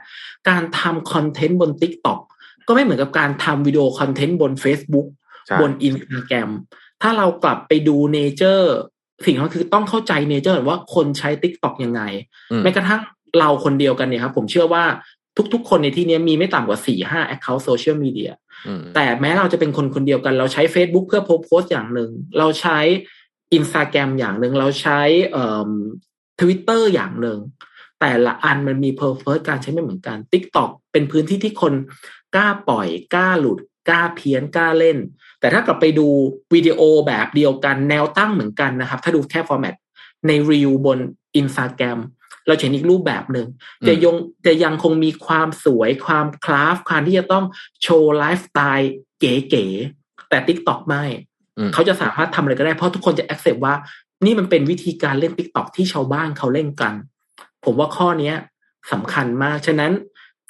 [0.50, 2.20] การทำคอนเทนต์บน t ิ k t o k
[2.68, 5.08] ก็ไม่เหมือนกับการทำ video content บน Facebook
[5.62, 6.50] บนอินสตาแกรม
[7.02, 8.76] ถ้าเรากลับไปดู nature
[9.26, 12.02] สิ่งที่คือต้องเข้าใจ nature ว่าคนใช้ TikTok ยังไง
[12.64, 13.02] แม้กระทั่ง
[13.40, 14.84] เราคนเดียวกันเนี่ยครับ ผมเชื่อว่า
[15.54, 18.32] ทุกๆ คนในที่นี้มีไม่ต่ำกว่าสี่ห้า account social media
[18.96, 22.80] แต่แม้เราจะเป็นคนคนเดียวกัน เราใช้ Facebook เพื่อโพสต์อย่างหนึ่ง เราใช้
[23.54, 25.00] อินสตาแกรมอย่างหนึ่ง เราใช้
[26.40, 27.40] ทวิตเตอร์อย่างหนึ่ง
[28.02, 31.74] แต่ละอันมันมี purpose การใช้ไม่เหมือนกัน TikTok เป็นพื้นที่ที่คน
[32.36, 34.98] กล้าปล่อยกล้าหลุด กล้าเพี้ยนกล้าเล่น
[35.40, 36.08] แต่ถ้ากลับไปดู
[36.54, 39.76] วิดีโอแบบเดียวกันแนวตั้งเหมือนกันนะครับ ถ้าดูแค่ format
[40.28, 41.00] ใน Reels บน
[41.36, 42.00] อินสตาแกรม
[42.48, 43.48] เราเห็นอีกรูปแบบหนึ่ง
[43.88, 44.16] จะยง
[44.46, 47.46] จะยังคงมีความสวยความ craft ความที่จะต้อง
[47.84, 51.04] โชว์ไลฟ์สไตล์เก๋ๆแต่ TikTok ไม่
[51.74, 53.74] เขาจะสามารถทำอะไรก็ได้เพราะทุกคนจะ accept ว่า
[54.26, 56.94] นี่มันเป็นวิธีการเล่น TikTok ที่ชาวบ้านเขาเล่นกัน
[57.66, 58.36] ผมว่าข้อเนี้ย
[58.92, 59.92] สำคัญมาก ฉะนั้น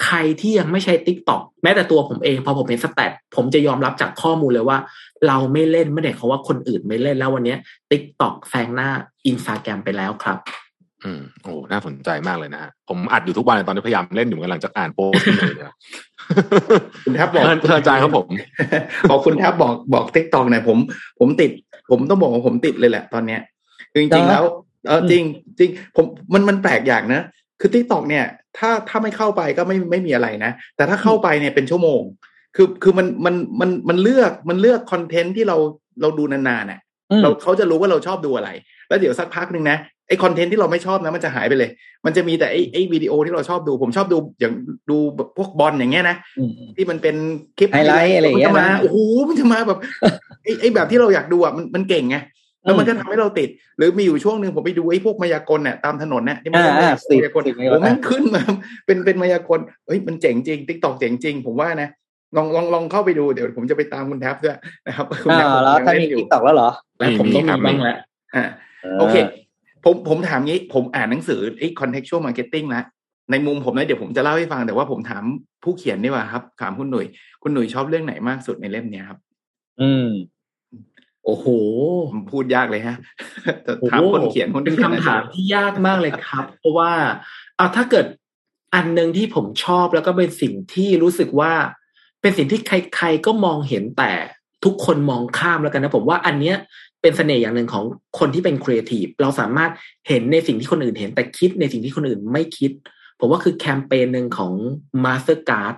[0.04, 4.78] ใครที่ยังไม่ใช้ TikTok แม้แต่ตัวผมเองพอผมเห็น stat ผมจะยอมรับจากข้อมูลเลยว่า
[5.26, 7.54] เราไม่เล่นไม่ได้เพราะว่าคนอื่นเขาเล่นแล้ววันนี้
[7.90, 8.90] TikTok แซงหน้า
[9.26, 10.38] อินสตาแกรมไปแล้วครับ
[11.04, 15.74] อืมโอ้น่าสนใจมากเลยนะฮะผมอัดอยู่ทุกวันตอนนี้พยายามเล่นอยู่กำลังจะอ่านโพสต์เลยเนี่ย
[17.04, 18.26] คุณแทบบอกเพื่อนใจครับผม
[19.10, 20.78] บอกคุณแท็ปบอกบอก TikTok หน่อยผม
[21.20, 21.50] ผมติด
[21.90, 23.40] ผมต้องบอกว่าผมติดเลยแหละตอนเนี้ย
[23.94, 24.44] จริงๆแล้ว
[24.88, 25.22] เออจริง
[25.58, 27.22] จริงผมมันมันแปลกอย่างนะ
[27.60, 28.24] คือ TikTok เนี่ย
[28.58, 32.00] ถ้าถ้าไม่เข้าไปก็ไม่ไม่มีอะไรนะ แต่ถ้าเข้าไปเนี่ยเป็นชั่วโมง
[32.56, 35.56] คือคือมันมันมันมันเลือกมันเลือก content ที่เรา
[36.00, 36.80] เราดูนานๆเนี่ย
[37.22, 38.50] เราเขาจะรู้ว่าเราชอบดูอะไร
[38.88, 41.70] แล้วเดี๋ยวสักพักหนึ่งนะไอ content ที่เราไม่ชอบนะมันจะหายไปเลย
[42.04, 44.52] มันจะมีแต่ไอไอวิดีโอที่เราชอบดู ผมชอบดูอย่าง
[44.90, 44.96] ดู
[45.36, 46.16] พวกบอลอย่างเงี้ยนะ
[46.76, 47.16] ที่มันเป็น
[47.58, 48.96] คลิปไฮไลท์อะไรอย่างเงี้ยมาโอ้โห
[49.28, 49.78] มันจะมาแบบ
[50.42, 52.16] ไอไอแบบที่เราอยากดูอะมันมันเก่งไง
[52.66, 57.42] แล้วมันก็ทำให้เราติด หรือมีอยู่ช่วงหนึ่งผมไปดูไอ้พวกมายากลเนี่ยตามถนนเนี่ยที่มันเป็นมายากล
[57.72, 58.42] ผมมันขึ้นมา
[58.86, 61.90] เป็นเป็นมายากลเฮ้ยมันเจ๋งจริง TikTok เจ๋งจริง ผมว่านะ
[62.36, 66.70] ลองลองลองเข้าไปดูเดี๋ยวผมจะไปตามคุณแท็ปด้วยนะครับคุณแท็ปแล้วถ้ามี TikTok แล้วเหรอ
[67.20, 67.98] ผมต้องมีบ้างแล้ว
[68.34, 68.44] อ่า
[69.00, 69.16] โอเค
[69.84, 72.84] ผมผมถามงี้ ผมอ่านหนังสือไอ้ contextual marketing แล้ว
[73.30, 75.24] ในมุมผมนะเดี๋ยวผมจะเล่าให้ฟังแต่ว่าผมถาม
[75.64, 77.06] ผู้เขียนดีกว่าครับ ถามคุณหนุ่ย
[77.42, 79.18] คุณหนุ่ยชอบเรื่องไหนมากสุดในเล่มเนี้ยครับ
[79.80, 80.08] อืม
[81.26, 81.46] โอ้โห
[82.30, 82.96] พูดยากเลยฮะ
[83.92, 86.92] ถามคนเขียนคนเป็นคำถามที่ยากมากเลยครับ เพราะว่า
[87.56, 88.06] เอาถ้าเกิด
[88.74, 91.52] อันหนึ่งที่ผมชอบแล้วก็เป็นสิ่งที่รู้สึกว่า
[92.20, 94.12] เป็นสิ่งที่ใคร ๆ ก็มองเห็นแต่
[94.64, 96.56] ทุกคนมองข้ามแล้วกันนะผมว่าอันเนี้ย
[97.02, 97.84] เป็นเสน่ห์อย่างหนึ่งของ
[98.18, 99.70] คนที่เป็นครีเอทีฟเราสามารถ
[100.08, 102.70] เห็นในสิ่งที่คนอื่นเห็น แต่คิดในสิ่งที่คนอื่นไม่คิด
[103.20, 104.52] ผมว่าคือแคมเปญหนึ่งของ
[105.04, 105.74] Mastercard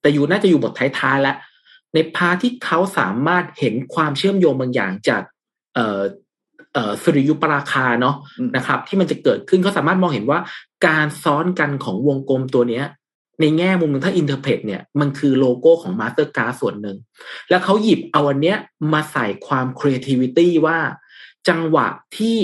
[0.00, 1.36] แต่อยู่น่าจะอยู่บทท้ายๆแล้ว
[1.94, 5.22] ในพาที่เขาสามารถเห็นความเชื่อมโยงบางอย่างจาก
[5.74, 6.02] เอ่อ
[6.74, 8.16] เอ่อสุริยุปราคาเนาะ
[8.56, 10.40] นะครับ ที่มันจะเกิดขึ้นเขาสามารถมองเห็นว่า
[10.86, 12.86] การซ้อนกันของวงกลมตัวเนี้ย
[13.40, 16.96] ในแง่มุมนึงถ้า interpret เนี่ยมันคือโลโก้ของมาสเตอร์การ์ดส่วนหนึ่ง
[17.48, 18.58] แล้วเขาหยิบเอาอันเนี้ย
[18.92, 20.78] มาใส่ความ creativity ว่า
[21.48, 22.38] จังหวะที่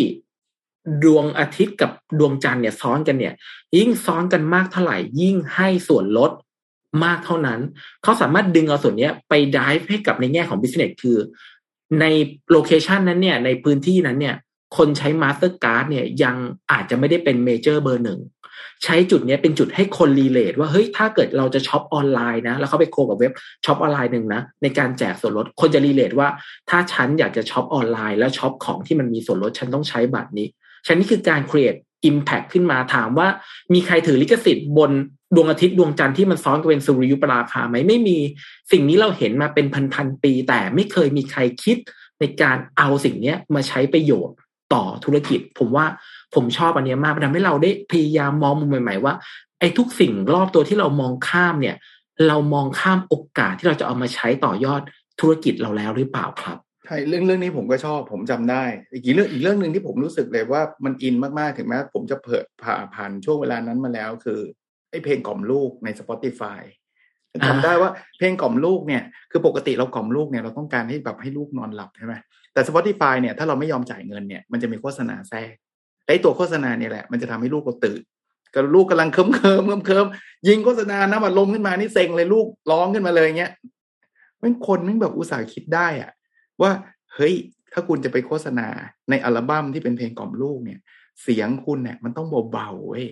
[1.04, 3.34] ดวงอาทิตย์กับดวงจันทร์เนี่ยซ้อนกันเนี่ย
[3.76, 6.30] ยิ่งซ้อนกันมากเท่าไหร่ยิ่งให้ส่วนลด
[7.04, 7.60] มากเท่านั้น
[8.02, 11.18] เขาสามารถดึงเอาส่วนนี้ไป drive ให้กับในแง่ของ business คือ
[12.00, 12.04] ใน
[12.50, 14.36] location นั้นเนี่ยในพื้นที่นั้นเนี่ย
[14.76, 16.36] คนใช้มาสเตอร์การ์ดเนี่ยยัง
[16.72, 18.20] อาจจะไม่ได้เป็น major เบอร์หนึ่ง
[18.84, 23.32] ใช้จุดนี้เป็นจุดให้คน relate ว่าเฮ้ยถ้าเกิดเราจะช็อปออนไลน์นะแล้วเขาไป co กับเว็บ
[23.64, 26.28] ช็อปออนไลน์หนึ่งนะในการแจกส่วนลดคนจะ relate ว่า
[26.70, 30.46] ถ้าฉันอยากจะช็อปออนไลน์แล้วช็อปของที่มันมีส่วนลดฉันต้องใช้บัตรนี้
[30.86, 31.78] ฉันนี่คือการ create
[32.10, 33.28] impact ขึ้นมาถามว่า
[33.74, 34.90] มีใครถือลิขสิทธิ์บน
[35.34, 38.18] ดวงอาทิตย์ดวงจันทร์ที่มันซ้อนกันเป็นสุริยุปราคาไหมไม่มี
[38.72, 41.76] สิ่งนี้เราเห็นมาเป็นพันๆปี แต่ไม่เคยมีใครคิด
[42.20, 44.36] ในการเอาสิ่งนี้มาใช้ประโยชน์
[44.74, 45.86] ต่อธุรกิจ ผมว่า
[46.34, 49.14] ผมชอบอันนี้มากทำให้เราได้พยายามมองมุมใหม่ๆว่า
[49.60, 51.76] ไอ้ทุกสิ่งรอบตัวที่เรามองข้ามเนี่ย
[52.28, 54.82] เรามองข้ามโอกาสที่เราจะเอามาใช้ต่อยอด
[55.20, 64.40] ธุรกิจเราแล้วหรือเปล่าครับใช่เรื่องเรื่องนี้ผมก็ชอบผมจำได้ อีกเรื่องอีกเรื่องหนึ่งที่ผมรู้สึกเลยว่ามันอินมากๆถึงแม้ผมจะเผิดผ่าผ่านช่วงเวลานั้นมาแล้ว คือ
[64.94, 66.62] ไอ้เพลงกล่อมลูกใน Spotify
[67.46, 72.14] จำได้ว่าเพลงกล่อมลูกเนี่ยคือปกติเรากล่อมลูกเนี่ยเราต้องการให้แบบให้ลูกนอนหลับใช่ไหม
[72.52, 75.54] แต่ Spotify เนี่ยถ้าเราไม่ยอมจ่ายเงินเนี่ยมันจะมีโฆษณาแทรก
[76.06, 78.02] ไอ้ตัวโฆษณาเนี่ยแหละมันจะทำให้ลูกเราตื่น
[78.54, 80.06] ก็ลูกกำลังเคิมเคิมเคิมเคิม
[80.48, 83.52] ยิงโฆษณานะมันลมขึ้นมานี่เซ็งเลยลูกร้องขึ้นมาเลยเงี้ย
[84.40, 86.10] มันคนมันแบบอุตส่าห์คิดได้อะ
[86.62, 86.70] ว่า
[87.14, 87.34] เฮ้ย
[87.72, 88.68] ถ้าคุณจะไปโฆษณา
[89.10, 90.80] ในอัลบั้มที่เป็นเพลงกล่อมลูกเนี่ย
[91.22, 93.06] เสียงคุณเนี่ยมันต้องเบาๆเว้ย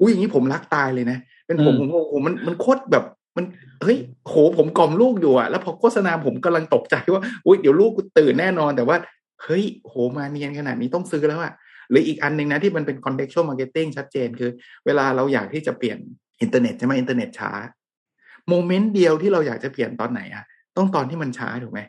[0.00, 3.04] อุ้ยอย่างนี้ผมรักตายเลยนะ เป็นผมผมโอ้มันมันโคตรแบบ
[3.36, 3.44] มัน
[3.82, 8.96] เฮ้ยโหผมกล่อมลูกอยู่อะแล้วพอโฆษณาผมกำลังตกใจว่าอุ้ยเดี๋ยวลูกกูตื่นแน่นอน แต่ว่า
[9.42, 11.52] เฮ้ยโหมาเนียนขนาดนี้ต้องซื้อแล้วอะ
[11.90, 14.50] หรืออีกอันหนึ่งนะที่มันเป็น contextual marketing ชัดเจนคือ
[14.86, 15.98] เวลาเราอยากที่จะเปลี่ยน
[16.40, 17.50] อินเทอร์เน็ตใช่ไหมอินเทอร์เน็ตช้า
[18.48, 20.44] moment เดียวที่เราอยากจะเปลี่ยนตอนไหนอะ
[20.76, 21.80] ต้องตอนที่มันช้าถูกไหม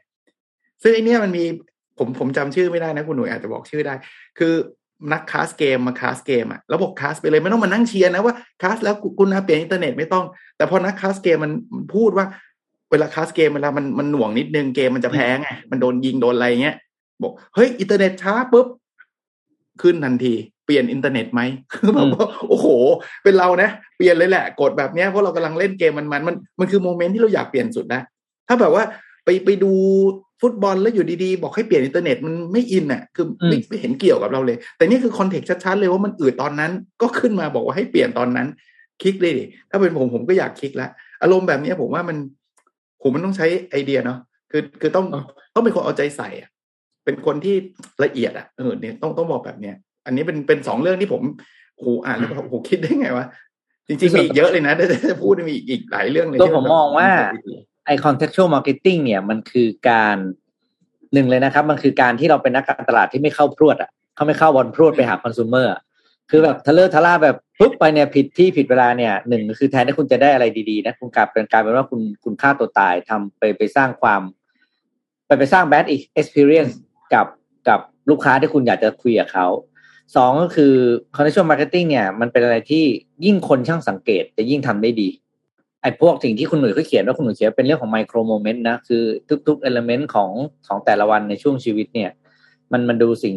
[0.81, 1.43] ซึ่งไอเนี้ยมันมี
[1.97, 3.93] ผมผมจำชื่อไม่ได้นะคุณหนุ่ยอาจจะบอกชื่อได้
[4.39, 4.53] คือ
[5.11, 10.25] นัก cast เกมมา cast เกมอะแล้วบอก cast ไปเลยไม่ต้องมานั่งเชียร์นะว่า cast แล้วคุณนะเปลี่ยนอินเทอร์เน็ตไม่ต้อง
[10.57, 11.51] แต่พอนัก cast เกมมัน
[11.95, 12.25] พูดว่า
[12.91, 16.75] เวลา cast เกมเวลามันมันหน่วงนิดนึงเกมมันจะแพ้ไงมันโดนยิงโดนอะไรเงี้ย
[17.21, 18.67] บอกเฮ้ยอินเทอร์เน็ตช้าปุ๊บ
[19.81, 20.33] ขึ้นทันที
[20.65, 21.41] เปลี่ยนอินเทอร์เน็ตไหม
[21.73, 22.67] คือแบบว่าโอ้โห
[23.23, 28.01] เป็นเรานะเปลี่ยนเลยแหละกดแบบเนี้ยเพราะเรากำลังเล่นเกมมันมันมันมันคือ moment ที่เราอยากเปลี่ยนสุดนะ
[28.47, 28.83] ถ้าแบบว่า
[29.25, 29.73] ไปไปดู
[30.41, 36.71] ฟุตบอลแล้วอยู่ดีๆ บอกให้เปลี่ยนอินเทอร์เน็ตมันไม่อินอะคือไม่ไม่เห็นเกี่ยวกับเราเลย แต่นี่คือ context ชัดๆเลยว่ามันอืดตอนนั้น
[37.01, 38.47] ก็ขึ้นมาบอกว่าให้เปลี่ยนตอนนั้น
[39.01, 40.89] คลิกเลยดิถ้าเป็นผมผมก็อยากคลิกแล้ว
[41.21, 42.17] อารมณ์แบบนี้ผมว่ามัน
[43.01, 44.19] ผมมันต้องใช้ไอเดียเนาะ
[44.51, 45.05] คือคือต้อง
[45.53, 46.49] ต้องเป็นคนเอาใจใส่อะ
[47.05, 47.55] เป็นคนที่
[48.03, 49.75] ละเอียดอะเออเนี่ยต้องต้องบอกแบบเนี้ย
[50.05, 51.21] อันนี้เป็นเป็นสองเรื่องที่ผม
[51.77, 53.25] โหอ่านแล้วโหคิดได้ไงวะ
[53.87, 57.09] จริงๆมีอีกเยอะเลยนะถ้าจะพูดมีอีกหลายเรื่องเลยตัวผมมองว่า
[57.89, 60.17] ไอ contextual marketing เนี่ยมันคือการ
[61.13, 65.67] หนึ่งเลยนะครับ มันคือการที่เราเป็นนักการตลาดที่ไม่เข้าพรวดอะเขาไม่เข้าบอลพรวดไปหาคอน sumer
[66.29, 74.21] คือแบบทะเลทะล่าแบบปุ๊บไปเนี่ยผิดที่ผิดเวลาเนี่ยหนึ่งคือแทนที่คุณจะได้อะไรดีๆนะคุณกลับเป็นกลายเป็นว่าคุณคุณฆ่าตัวตายทำไปไปสร้างความ
[75.25, 75.85] ไปไปสร้าง bad
[76.19, 76.73] experience
[77.13, 77.27] กับ
[77.67, 79.47] กับลูกค้าที่คุณอยากจะคุยกับเขา
[80.15, 80.73] สองก็คือ
[81.15, 82.83] contextual marketing เนี่ย มันเป็นอะไรที่
[83.25, 85.09] ยิ่งคนช่างสังเกตจะยิ่งทำได้ดี
[85.81, 89.03] ไอ้พวกสิ่งที่คุณหนุ่ยเขาเขียนว่าคุณหนุ่ยเขียนเป็นเรื่องของไมโครโมเมนต์นะคือ
[89.47, 90.29] ทุกๆเอลเมนต์ของ
[90.67, 92.11] ของแต่ละวันในช่วงชีวิตเนี่ย
[92.71, 93.35] มันมันดูสิ่ง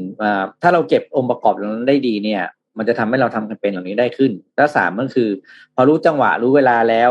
[0.62, 2.42] ถ้าเราเก็บองค์ประกอบตรงนั้นได้ดีเนี่ย
[2.78, 5.28] มันจะทำให้เราทำแคมเปญเหล่านี้ได้ขึ้นแล้วสามก็คือ
[5.74, 7.11] พอรู้จังหวะรู้เวลาแล้ว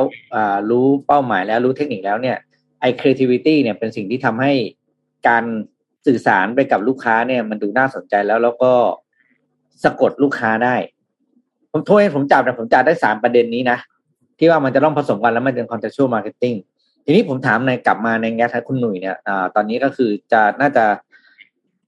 [0.69, 2.37] รู้เป้าหมายแล้วรู้เทคนิคแล้วเนี่ย
[2.81, 4.53] ไอ้ creativity เนี่ยเป็นสิ่งที่ทำให้
[5.27, 5.43] การ
[6.07, 8.71] สื่อสารไปกับลูกค้าเนี่ย มันดูน่าสนใจแล้วแล้วก็
[9.83, 10.75] สะกดลูกค้าได้
[11.71, 13.77] ผมโทษผมจับแต่ผมจับได้สามประเด็นนี้นะ
[14.41, 16.57] ที่ว่ามันจะต้องผสมกันแล้วมันเป็น contextual marketing
[17.05, 20.85] ทีนี้ผมถามในกลับมาในแง่ทางคุณหนุ่ยเนี่ยอตอนนี้ก็คือจะน่าจะ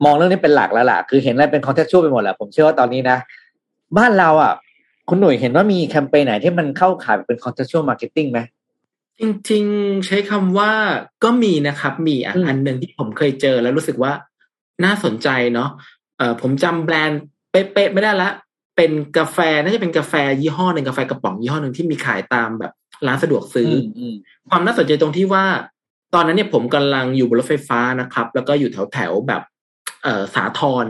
[0.04, 3.18] มองเรื่องนี้เป็นหลักแล้วล่ะ คือเห็นอะไรเป็น contextual ไปหมดแล้วผมเชื่อว่าตอนนี้นะ
[3.98, 4.54] บ้านเราอะ
[5.10, 8.40] คุณหนุ่ยเห็นว่ามีแคมเปญไหนที่มันเข้าขายเป็น contextual marketing ไหม
[9.20, 10.72] จริงๆ ใช้คำว่า
[11.24, 12.16] ก็มีนะครับ มี
[12.48, 14.12] อันหนึ่งที่ผมเคยเจอแล้วรู้สึกว่า
[14.84, 15.70] น่าสนใจเนาะ
[16.18, 18.30] เออผมจำแบรนด์เป๊ะๆไม่ได้ละ
[18.76, 22.74] เป็นกาแฟน่าจะเป็นกาแฟยี่ห้อหนึ่งกาแฟกระป๋องยี่ห้อหนึ่งที่มีขายตามแบบ
[23.08, 23.70] ร้านสะดวกซื้อ
[24.50, 25.46] ความน่าสนใจตรงที่ว่า
[26.14, 29.42] ตอนนั้นเนี่ยผมกำลังอยู่บนรถไฟฟ้านะครับ แล้วก็อยู่แถวแถวแบบ
[30.04, 30.86] เออสาทร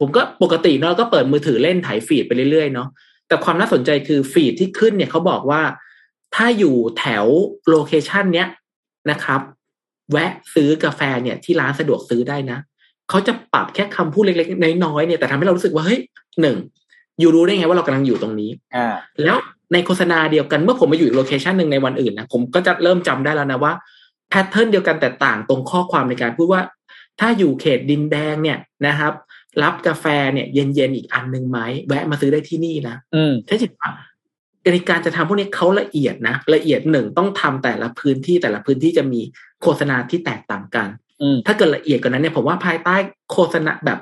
[0.00, 2.88] ผมก็ปกติเนาะก็เปิดมือถือเล่นถ่ายฟีดไปเรื่อยๆเนาะ
[3.28, 5.62] แต่ความน่าสนใจคือฟีดที่ขึ้นเนี่ยเขาบอกว่า
[6.34, 7.24] ถ้าอยู่แถว
[7.68, 8.48] โลเคชันเนี้ย
[9.10, 9.40] นะครับ
[10.10, 12.58] แวะซื้อกาแฟเนี่ยที่ร้านสะดวกซื้อได้นะ
[13.08, 16.00] เขาจะปรับแค่คำพูดเล็กๆน้อยๆเนี่ยแต่ทำให้เรารู้สึกว่าเฮ้ย
[16.40, 16.56] หนึ่ง
[17.20, 19.36] อยู่รู้ได้ไงว่าเรากำลังอยู่ตรงนี้อ่าแล้ว
[19.72, 23.72] ในโฆษณาเดียวกันเมื่อผมมาอยู่โลเคชันหนึ่งในวันอื่นนะผมก็จะเริ่มจำได้แล้วนะว่า
[24.28, 26.62] แพทเทิร์นเดียวกันแต่ต่างตรงข้อความในการพูดว่า
[27.20, 29.12] ถ้าอยู่เขตดินแดงเนี่ยนะครับ
[29.62, 33.90] รับกาแฟเนี่ยเย็นๆอีกอันหนึ่งไหมแวะมาซื้อได้ที่นี่นะอืมใช่จิตว่า
[34.72, 39.20] ในการจะทำพวกนี้เขาละเอียดนะละเอียดหนึ่งต้องทำแต่ละพื้นที่แต่ละพื้นที่จะมี
[39.62, 40.88] โฆษณาที่แตกต่างกัน
[41.46, 42.96] ถ้าเกิดละเอียดกว่านั้นเนี่ยผมว่าภายใต้
[43.32, 43.98] โฆษณาแบบ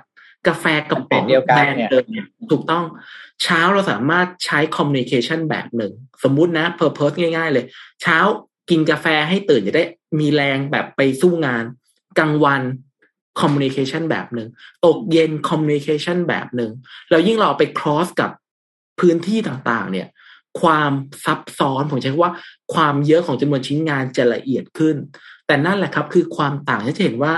[0.48, 2.84] กาแฟกระป๋องแบรนด์เดิมเนี่ยถูกต้อง
[3.42, 5.92] เช้าเราสามารถใช้ communication แบบหนึ่ง
[6.24, 7.64] สมมุตินะ purpose ง่าย ๆ เลย
[8.02, 8.18] เช้า
[8.70, 9.84] กินกาแฟให้ตื่นจะได้
[10.20, 11.64] มีแรงแบบไปสู้งาน
[12.18, 12.62] กลางวัน
[13.40, 14.48] communication แบบหนึ่ง
[14.84, 16.70] ตกเย็น communication แบบหนึ่ง
[17.10, 18.30] แล้วยิ่งเราไป cross กับ
[19.00, 20.08] พื้นที่ต่างๆ เนี่ย
[20.60, 20.92] ความ
[21.24, 22.32] ซับซ้อนผมใช้ว่า
[22.74, 24.96] ความเยอะของจำนวนชิ้นงานจะละเอียดขึ้น
[25.46, 27.32] แต่นั่นแหละครับคือความต่างที่จะเห็นว่า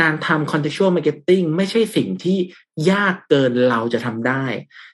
[0.00, 2.38] การทำ contextual marketing ไม่ใช่สิ่งที่
[2.90, 4.44] ยากเกินเราจะทำได้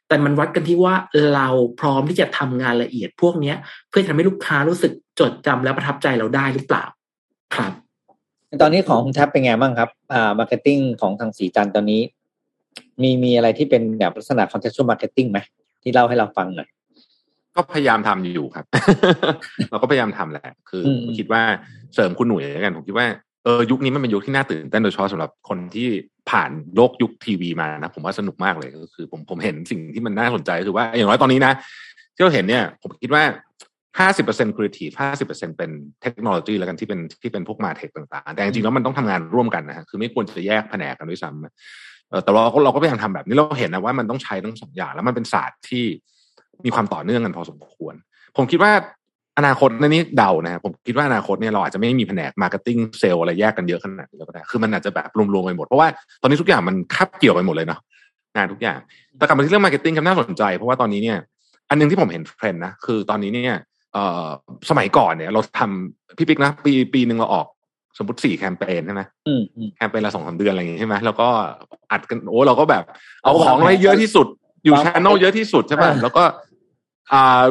[0.08, 0.94] แต่มันวัดกันที่ว่า
[1.34, 1.48] เรา
[1.80, 3.54] พร้อมที่จะทำงานละเอียดพวกนี้
[3.88, 6.84] เพื่อทำให้ลูกค้ารู้สึกจดจำและประทับใจเราได้หรือเปล่า
[7.54, 7.72] ครับ
[8.62, 12.02] ตอนนี้ของคุณแท็บเป็นไงบ้างครับอ่า marketing ของทางสีจันตอนนี้
[13.02, 15.38] มีมีอะไรที่เป็นแบบลักษณะ contextual marketing ไหม
[15.82, 16.68] ที่เล่าให้เราฟังหน่อย
[17.56, 18.64] ก็พยายามทำอยู่ครับ
[19.70, 20.82] เราก็พยายามทำแหละ คือ
[21.18, 21.42] คิดว่า
[21.94, 23.06] เสริมคุณหนุ่ยกันผมคิดว่า
[23.44, 25.88] เออยุคนี้มันเป็นยุคที่น่าตื่นเต้นโดยเฉพาะสำหรับคนที่
[26.31, 31.53] ผ่านโลกยุคทีวีมานะผมว่าสนุกมากเลยก็คือ ผมผมเห็นสิ่งที่มันน่าสนใจคือว่าอย่างน้อยตอนนี้นะ
[32.14, 33.22] ที่เราเห็นเนี่ย ผมคิดว่า
[33.98, 35.70] ห้าสิบเปอร์เซ็นต์ครีเอทีฟห้าสิบเปอร์เซ็นต์เป็น
[36.03, 45.85] เทคโนโลยีแล้วกันที่เป็นที่เป็นพวก MarTech ต่างๆ แต่จริงๆแล้วมันต้องทำงานร่วมกันนะฮะคือไม่ควรจะแยกแผนกกันด้วยซ้ำแต่เราก็เราก็พยายามทำแบบนี้เราเห็นนะว่ามันต้องใช้ทั้งสองอย่างแล้วมันเป็นศาสตร์ที่
[46.64, 47.94] มีความต่อเนื่องกันพอสมควร
[48.37, 48.72] ผมคิดว่า
[49.38, 55.88] อนาคตในนี้เดานะผมคิดว่าอนาคตเนี่ยเราอาจจะไม่มีแผนก marketing sales อะไรแยกกันเยอะขนาดนี้ก็ได้คือมันอาจจะแบบรวมๆไปหมดเพราะว่า
[56.23, 57.81] ตอนนี้ทุกอย่างมันคาบเกี่ยวไปหมดเลยเนาะ
[58.37, 58.79] งานทุกอย่าง
[59.16, 61.19] แต่กลับมาที่เรื่อง marketing ครับน่าสนใจ เพราะว่าตอนนี้เนี่ย
[61.71, 63.59] อันนึงที่ผมเห็นเทรนด์นะคือตอนนี้เนี่ย
[63.93, 64.27] เอ่อ
[64.71, 67.47] สมัยก่อนเนี่ย เราทำพี่ปิ๊กนะปีปีหนึ่งเราออก
[67.99, 69.03] สมมติสี่แคมเปญใช่ไหม
[69.77, 71.29] แคมเปญละสองสามเดือนอะไรอย่างงี้ใช่ไหมแล้วก็
[71.90, 72.85] อัดกันโอ้เราก็แบบ
[73.23, 74.27] เอาของไว้เยอะที่สุด
[74.64, 76.23] อยู่ชานอลเยอะที่สุดใช่ไหมแล้วก็
[77.12, 77.43] อ่า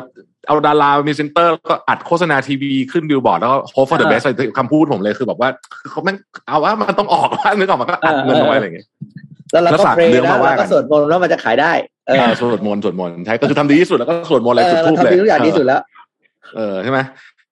[0.48, 4.24] เอาดารามีเซนเตอร์ก็อัดโฆษณาทีวีขึ้นบิลบอร์ดแล้วก็โฮฟอร์เดอะเบส
[4.58, 5.50] คำพูดผมเลยคือแบบว่า
[5.90, 8.88] เขาแม่งเอาว่ามันต้องออกว่านึกออกมาก็อัดเงินเอาไว้อะไรอย่างเงี้ย
[9.52, 11.72] แล้วเราก็เพลงแล้วเราก็สวดมนต์แล้วมันจะขายได้
[12.08, 15.82] เออสวดมนต์สวดมนต์ใช่ก็คือทำดีที่สุดแล้วก็สวดมนต์อะไรจุดทูบเลยทำดีทุกอย่างดีสุดแล้ว
[16.56, 17.00] เออใช่ไหม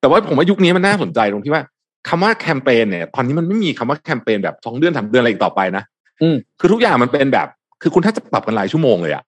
[0.00, 1.62] แต่ว่าผมว่ายุคนี้มันน่าสนใจตรงที่ว่า
[2.08, 5.82] คำว่าแคมเปญเนี่ย ตอนนี้มันไม่มีคำว่าแคมเปญแบบสองเดือนสามเดือนอะไรอีกต่อไปนะ
[6.22, 7.48] อืมคือทุกอย่างมันเป็นแบบ
[7.82, 9.24] คือคุณถ้าจะปรับกันรายชั่วโมงเลยอะ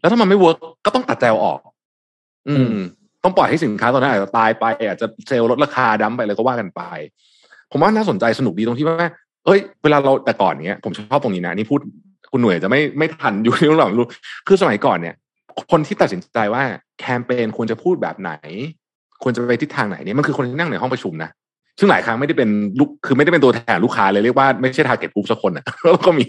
[0.00, 1.58] แล้วถ้ามันไม่ work ก็ต้องตัดใจเอาออก
[2.48, 2.78] อืม
[3.24, 6.82] ต้องปล่อยให้สินค้าตัวนั้นอาจจะตายไปอาจจะเซลล์ลดราคา dump ไปเลยก็ว่ากันไป
[7.72, 9.08] ผมว่าน่าสนใจสนุกดีตรงที่ว่า
[9.44, 11.80] เอ้ยเวลาเราแต่ก่อนเนี้ยผมชอบตรงนี้นะนี่พูด
[12.32, 14.06] คุณหนุ่ยจะไม่ไม่ทันอยู่ที่หลังรู้
[14.48, 15.14] คือสมัยก่อนเนี่ย
[15.70, 16.62] คนที่ตัดสินใจว่า
[16.98, 18.32] แคมเปญควรจะพูดแบบไหน
[19.22, 21.30] ควรจะไปทิศทางไหนเนี่ยมันคือคนที่นั่งในห้องประชุมนะ
[21.78, 26.24] ซึ่งหลายครั้งไม่ได้เป็นลูกคือไม่ได้เป็นตัวแทนลูกค้าเลยเรียกว่าไม่ใช่ target กลุ่มสักคนนะแล้วก็มี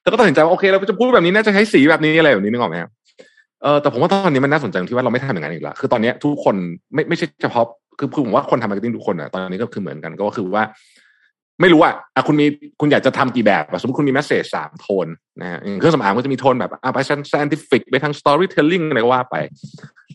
[0.00, 2.90] แต่ก็ตัดสินใจว่าโอเคเราจะพูดแบบนี้น่าจะใช้สีแบบนี้อะไรแบบนี้นึกออกไหมครับ
[3.62, 6.54] เออแต่ผมว่าตอนนี้มันน่าสนใจตรงที่ว่าเราไม่ทำอย่างนั้นอีกแล้วคือตอนนี้ทุกคน
[6.94, 7.64] ไม่ไม่ใช่เฉพาะ
[7.98, 10.64] คือคือผมว่าคนทำ marketing ทุกคนอะตอนนี้ก็คือเหมือนกันก็คือว่า
[11.60, 12.46] ไม่รู้อะอะคุณมี
[12.80, 15.06] คุณอยากจะทำกี่แบบอะสมมติคุณมี message สามโทน
[15.40, 16.98] นะฮะอย่างเครื่องสำอางก็จะมีโทนแบบอะไป
[17.32, 19.36] scientific ไปทาง storytelling อะไรก็ว่าไป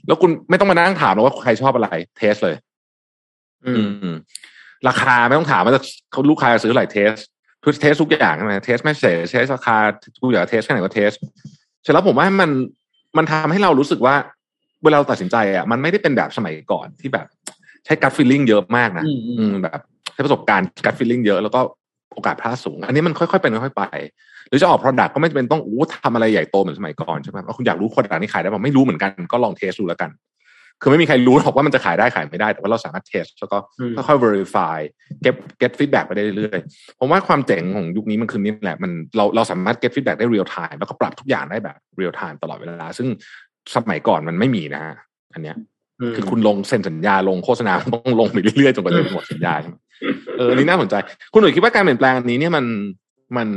[0.07, 2.55] แล้วคุณไม่ต้องมานั่งถามหรอกว่าใครชอบอะไร test เลย
[3.65, 4.15] อืมอืม
[4.87, 7.11] ราคาไม่ต้องถามว่าจะเขาลูกค้าจะซื้ออะไร test
[7.63, 9.77] ทุก test ทุกอย่างใช่ไหม test ไม่เสร็จ test ราคา
[10.21, 11.11] ทุกอย่าง test แค่ไหนก็ test
[11.83, 12.49] เสร็จแล้วผมว่ามัน
[13.17, 14.15] มันทำให้เรารู้สึกว่า
[14.83, 17.27] เวลาเราตัดสินใจอะมันไม่ได้เป็นแบบสมัยก่อนที่แบบ
[17.85, 19.81] ใช้การ feeling เยอะมากนะอืมอืมอืมแบบ
[20.13, 21.59] ใช้ประสบการณ์การ feeling เยอะแล้วก็
[22.13, 23.83] โอกาสพลาดสูง อันนี้มันค่อยๆเป็นค่อยๆไป
[24.47, 30.09] หรือจะออก Product ก็ไม่จำเป็นต้องอู้ทำอะไรใหญ่โตเหมือนสมัยก่อนใช่ไหมว่าคุณอยากรู้ Product นี้ขายได้ป่ะไม่รู้เหมือนกันก็ลอง test ดูแล้วกัน
[30.81, 34.77] คือไม่มีใครรู้หรอกว่ามันจะขายได้ขายไม่ได้ แต่ว่าเราสามารถเทสแล้วก็อืมค่อยๆ verify
[35.21, 43.07] เก็บ get feedback ไปได้เรื่อยๆผมว่าความเจ๋งของยุคนี้มันคือนี่แหละมันเราเราสามารถ get feedback ได้ real time แล้วก็ปรับทุกอย่างได้แบบ real time ตลอดเวลา ซึ่ง
[43.75, 44.95] สมัยก่อนมันไม่มีนะฮะ
[45.33, 45.57] อันเนี้ย
[46.15, 49.75] คือคุณลงเซ็นสัญญาลงโฆษณาต้องลงไปเรื่อยๆจนกว่าจะหมดสัญญาใช่ไหม
[50.37, 50.95] เอออันนี้น่าสนใจ
[51.33, 52.65] คุณหนุ่ยคิดว่าการเปลี่ยนแปลงอันนี้เนี่ยมัน
[53.37, 53.47] มัน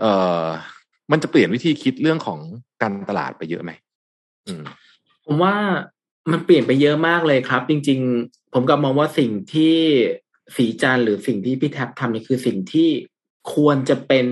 [0.00, 0.12] เอ่
[0.44, 0.46] อ
[1.12, 2.38] มันจะเปลี่ยนวิธีคิดเรื่องของ
[2.82, 3.70] การตลาดไปเยอะไหม
[4.46, 4.62] อืม
[5.26, 5.54] ผมว่า
[6.30, 9.76] มันเปลี่ยนไปเยอะมากเลยครับ จริง ๆ ผมก็มองว่าสิ่งที่
[10.56, 12.88] ศรีจันทร์หรือสิ่งที่พี่แท็บทำนี่คือสิ่งที่
[13.54, 14.26] ควรจะเป็น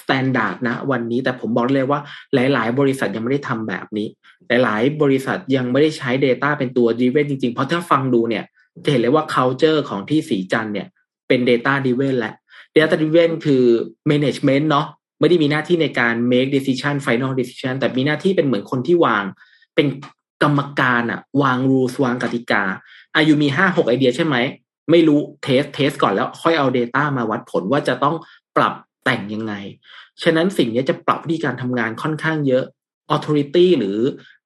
[0.00, 2.00] standard นะวันนี้แต่ผมบอกเลยว่า
[2.34, 4.08] หลาย ๆ บริษัทยังไม่ได้ทำแบบนี้
[4.48, 8.44] หลาย ๆ บริษัทยังไม่ได้ใช้ Data เป็นตัว driven จริง ๆ เพราะถ้าฟังดูเนี่ย
[8.84, 10.86] จะเห็นเลยว่า culture ของที่ศรีจันทร์เนี่ย
[11.28, 12.34] เป็น Data driven แหละ
[12.76, 13.64] Data driven คือ
[14.10, 14.86] management เนาะ
[15.20, 19.24] ไม่ได้มีหน้าที่ในการ make decision final decision แต่มีหน้าที่เป็นเหมือนคนที่วาง
[19.74, 19.86] เป็น
[20.42, 22.62] กรรมการอะวาง rules วางกติกา
[23.16, 24.36] อะ you มีห้าหกไอเดียใช่ไหม
[24.90, 28.16] ไม่รู้ test test ก่อนแล้วค่อยเอา Data มาวัดผลว่าจะต้อง
[28.56, 29.54] ปรับแต่งยังไง
[30.22, 32.64] ฉะนั้นสิ่งนี้จะปรับวิธีการทำงานค่อนข้างเยอะ
[33.14, 33.98] authority หรือ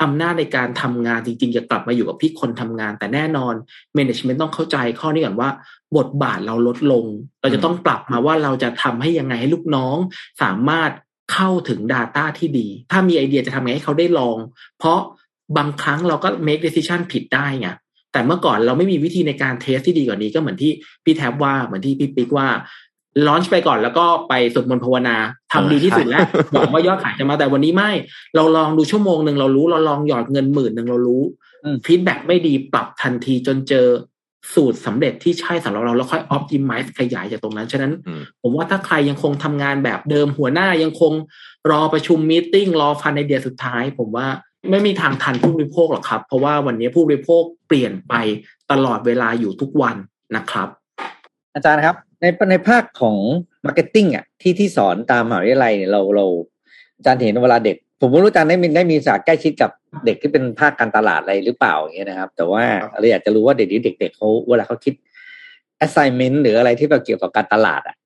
[0.03, 3.55] อำนาจในการทำงานจริงๆ จะกลับมาอยู่กับที่คนทำงาน แต่แน่นอน
[3.97, 5.51] management ต้องเข้าใจข้อนี้ก่อนว่า
[5.97, 7.05] บทบาทเราลดลง
[7.41, 9.97] เราจะต้องปรับมาว่าเราจะทำให้ยังไงให้ลูกน้อง
[10.43, 10.91] สามารถ
[11.33, 14.37] เข้าถึง Data ที่ดี ถ้ามีไอเดียจะทำไงให้เขาได้ลอง
[14.79, 15.01] เพราะ
[15.57, 17.69] บางครั้งเราก็ make decision ผิดได้ไง
[18.13, 20.73] แต่เมื่อก่อนเราไม่มีวิธีในการเทสที่ดีกว่านี้ก็เหมือนที่
[21.05, 22.49] พี่แท็บว่าเหมือนที่พี่ปิ๊กว่า
[23.27, 25.17] ลอนช์ไปก่อนแล้วก็ไปสวดมนต์ภาวนา
[25.53, 26.21] ทำดีที่สุดแล้ว
[26.53, 27.91] หวังว่ายอดขายจะมาแต่วันนี้ไม่
[28.37, 31.23] เราลองดูชั่วโมงหนึ่งเรารู้เราลองหยอดเงินหมื่นหนึ่งเรารู้
[31.65, 33.87] อืม feedback ไม่ดีปรับทันทีจนเจอ
[34.55, 41.13] สูตรสำเร็จที่ใช่สำหรับเราแล้วค่อยออ t ติ i z e ขยายจากตรงนั้น ฉะนั้นอืมผมว่าถ้าใครยังคงทำงานแบบเดิมหัวหน้ายังคง
[41.71, 44.27] รอประชุม meeting รอฟันไอเดียสุดท้าย ผมว่า
[44.71, 48.15] ไม่มีทางทันผู้บริโภคหรอกครับ เพราะว่าวันนี้ผู้บริโภคเปลี่ยนไป
[48.71, 49.97] ตลอดเวลาอยู่ทุกวัน
[50.37, 50.69] นะครับ
[51.55, 53.19] อาจารย์ครับ ในในภาคของ
[53.67, 56.27] marketing อะที่ที่สอนตามมหาวิทยาลัยเนี่ยเราเรา
[56.97, 59.71] อาจารย์เห็นเวลาเด็ก ผมไม่รู้อาจารย์ได้มีได้มีศาสตร์ใกล้ชิดกับ
[60.05, 64.95] เด็กที่เป็นภาคการตลาดอะไรหรือเปล่าอย่างเงี้ยนะครับ แต่ว่าครับเราอยากจะรู้ว่าเด็กนี้เด็ก ๆเขาเวลาเขาคิด
[65.85, 67.97] assignment หรืออะไรที่แบบเกี่ยวกับการตลาดอะ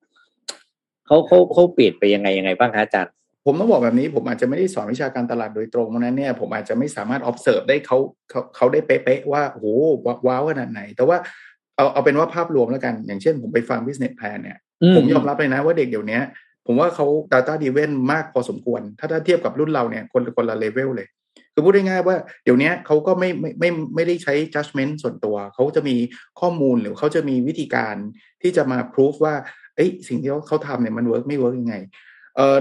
[1.07, 3.13] เขาเขาเขาเปลี่ยนไปยังไงยังไงบ้างคะอาจารย์
[3.47, 7.99] ผมต้องบอกแบบนี้ผมอาจจะไม่ได้สอนวิชาการตลาดโดยตรงเพราะฉะนั้นเนี่ยผมอาจจะไม่สามารถ observe ได้เขา
[8.31, 9.67] เขาเขาได้เป๊ะๆว่าโอ้โห
[10.27, 11.17] ว้าวขนาดไหน แต่ว่า
[11.77, 14.59] เอาเอาเป็นว่าภาพรวมแล้วกัน อย่างเช่นผมไปฟัง business plan เนี่ย
[14.97, 16.21] ผมยอมรับเลยนะว่าเด็กเดี๋ยวนี้
[16.67, 21.09] ผมว่าเขา data driven มากพอสมควร ถ้าถ้าเทียบกับรุ่นเราเนี่ยคนคนละเลเวลเลย
[21.53, 25.97] คือพูดง่ายๆว่าเดี๋ยวนี้เขาก็ไม่ไม่ไม่ไม่ได้ใช้ judgment ส่วนตัว เขาจะมี
[26.41, 27.97] ข้อมูลหรือเขาจะมีวิธีการ
[28.43, 29.35] ที่จะมา proof ว่า
[29.77, 31.77] เอ้ยสิ่งที่เขาทำเนี่ยมันเวิร์กไม่เวิร์กยังไง
[32.37, 32.59] เอ่อ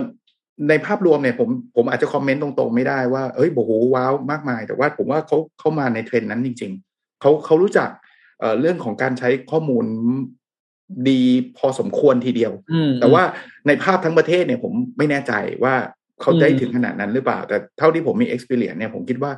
[0.69, 7.89] ในภาพรวมเนี่ยผมผมอาจจะคอมเมนต์ตรงๆไม่ได้ว่าเอ้ยโอ้โหว้าวมากมาย แต่ว่าผมว่าเขาเขามาในเทรนด์นั้นจริง ๆเขาเขารู้จัก
[8.39, 9.85] เอ่อเรื่องของการใช้ข้อมูล
[11.09, 11.21] ดี
[11.57, 13.23] พอสมควรทีเดียวอืมแต่ว่า
[13.67, 15.75] ในภาพทั้งประเทศเนี่ยผมไม่แน่ใจว่า
[16.21, 19.31] เขาได้อืมถึงขนาดนั้นหรือเปล่า แต่เท่าที่ผมมี experience เนี่ยผมคิดว่า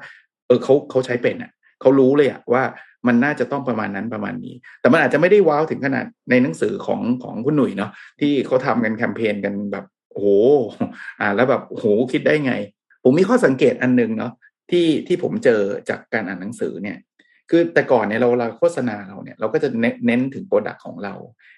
[0.47, 1.51] เออเขาเขาใช้เป็นอะ
[1.81, 2.63] เขารู้เลยอะว่า
[3.07, 10.29] มันน่าจะต้องประมาณนั้นประมาณนี้ แต่มันอาจจะไม่ได้ว้าวถึงขนาดในหนังสือของของคุณหนุ่ยเนาะที่เขาทำกันแคมเปญกันแบบ โอ้โห
[11.19, 12.53] อ่า แล้วแบบโอ้โหคิดได้ไง
[13.03, 14.33] ผมมีข้อสังเกตอันหนึงเนาะ
[14.71, 16.97] ที่ที่ผมเจอจากการอ่านหนังสือเนี่ย
[17.49, 19.69] คือแต่ก่อนเนี่ยเราเราโฆษณาเราเนี่ย เราก็จะ
[20.07, 21.13] เน้นถึง product ของเรา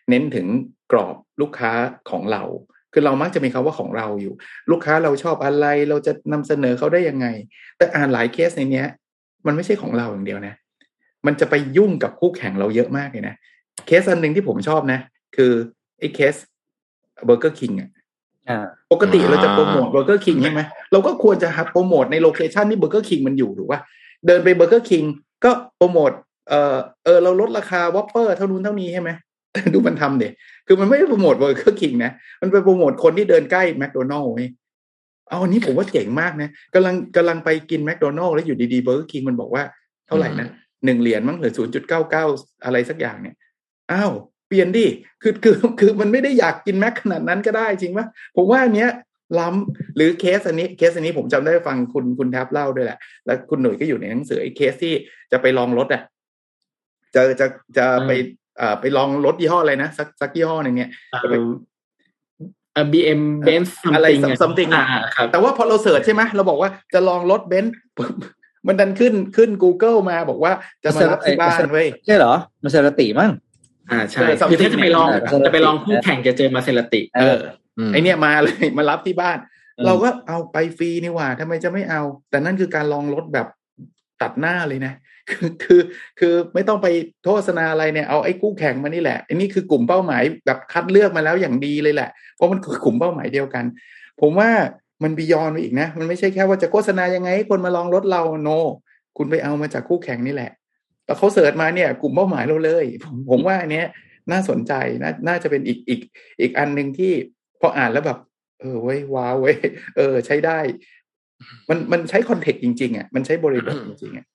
[0.10, 0.48] เน้นถึง
[0.92, 1.72] กลุ่มลูกค้า
[2.12, 2.44] ของเรา
[2.94, 4.34] คือเรามักจะมีคำว่าของเราอยู่
[4.72, 7.28] ลูกค้าเราชอบอะไรเราจะนำเสนอเขาได้ยังไง
[7.78, 8.88] แต่อ่านหลายเคสในเนี้ย
[9.48, 10.56] มันไม่ใช่ของเราอย่างเดียวนะ
[11.26, 13.36] มันจะไปยุ่งกับคู่แข่งเราเยอะมากเลยนะ
[13.88, 15.00] เคสอันหนึ่งที่ผมชอบนะ
[15.36, 15.52] คือ
[16.00, 16.36] ไอ้เคส
[17.26, 17.90] เบอร์เกอร์คิงอะ
[18.92, 23.82] ปกติเราจะโปรโมทเบอร์เกอร์คิงใช่ไหมเราก็ควรจะโปรโมทใน location ที่เบอร์เกอร์คิงมันอยู่ถูกป่ะ
[24.28, 25.04] เดินไปเบอร์เกอร์คิง
[25.44, 26.12] ก็โปรโมท
[26.50, 29.10] เออเออเราลดราคาวอปเปอร์เท่านู้นเท่านี้ใช่ไหม
[29.74, 30.30] ดูมันทำดิ
[30.68, 34.44] คือมันไม่ได้โปรโมทเบอร์เกอร์คิงนะมันไปโปรโมทคนที่เดินใกล้แมคโดนัลล์ไง
[35.30, 39.64] เอาอันนี้ผมว่าเจ๋งมากนะกำลังกำลังไปกินแมคโดนัลล์แล้วอยู่ดีๆเบอร์เกอร์คิงมันบอกว่า
[40.08, 40.48] เท่าไหร่นะ
[40.86, 42.26] หนึ่งเหรียญมั้งหรือศูนย์จุดเก้าเก้า
[42.66, 43.36] อะไรสักอย่างเนี่ย
[43.92, 44.12] อ้าว
[44.48, 44.86] เปลี่ยนดิ
[45.22, 48.92] คือคือคือมันไม่ได้อยากกินแม็กขนาดนั้นก็ได้จริงปะผมว่าอันเนี้ย
[49.40, 54.94] ล้ำหรือเคสอันนี้เคสอันนี้ผมจำได้ฟังคุณคุณแท็บเล่าด้วยแหละ แล้วคุณหนุ่ยก็อยู่ในหนังสือไอ้เคสที่
[55.32, 56.02] จะไปลองรถอะ
[57.16, 58.12] จะจะจะไป
[58.60, 60.90] อ่าไปลองรถยี่ห้ออะไรนะสักสักยี่ห้อหนึ่งเนี่ย
[61.24, 61.36] จะไป
[62.92, 64.08] บีเอ็มเบนซ์อะไร
[64.42, 64.86] something อะ
[65.32, 67.74] แต่ว่าพอเรา search ใช่ไหมเราบอกว่าจะลองรถเบนซ์
[68.68, 70.52] มันดันขึ้นขึ้น Google มาบอกว่า
[70.84, 72.34] จะมารับที่บ้านเว้ยใช่เหรอ
[72.64, 73.32] มาเซรติมั้ง
[73.92, 75.08] อ่าใช่คือถ้าจะไปลอง
[75.46, 77.40] จะไปลองคู่แข่งจะเจอมาเซรติเออ
[77.94, 79.38] ไอเนี้ยมาเลยมารับที่บ้าน
[79.86, 83.48] เราก็เอาไปฟรีนี่หว่าทำไมจะไม่เอา แต่นั่นคือการลองรถแบบ
[84.22, 84.94] ตัดหน้าเลยนะ
[85.30, 85.82] คือคือ
[86.20, 86.88] คือไม่ต้องไป
[87.24, 93.66] โฆษณาอะไรเนี่ยเอาไอ้คู่แข่งมานี่แหละอันนี้คือกลุ่มเป้าหมายแบบคัดเลือกมาแล้วอย่างดีเลยแหละ เพราะมันคือกลุ่มเป้าหมายเดียวกัน
[94.22, 94.50] ผมว่า
[95.04, 98.50] มันบียอนไปอีกนะ มันไม่ใช่แค่ว่าจะโฆษณายังไงคนมาลองรถเราโน
[99.18, 100.52] คุณไปเอามาจากคู่แข่งนี่แหละ
[101.08, 103.88] แล้วเขา search มาเนี่ยกลุ่มเป้าหมายเราเลย ผมผมว่าอันเนี้ย
[104.32, 106.02] น่าสนใจน่าน่าจะเป็นอีกอีก
[106.42, 107.12] อีกอันหนึ่งที่
[107.62, 108.20] พออ่านแล้วแบบ
[108.60, 109.56] เออเว้ยว้าวเว้ย
[109.98, 110.60] เออ ใช้ได้
[111.70, 114.26] มันมันใช้ context จริงๆอะมันใช้บริบทจริงๆอะ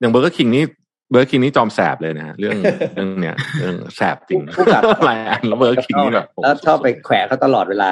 [0.00, 0.64] อย่างเบอร์เกอร์คิงนี่
[1.10, 2.56] เบอร์คิงนี่จอมแสบเลยนะเรื่อง
[2.94, 7.90] เรื่องเนี้ยเรื่องแสบจริงผู้กับหลายอันแล้วเบอร์คิงนี่แบบแล้วชอบไปแขวะเขาตลอดเวลา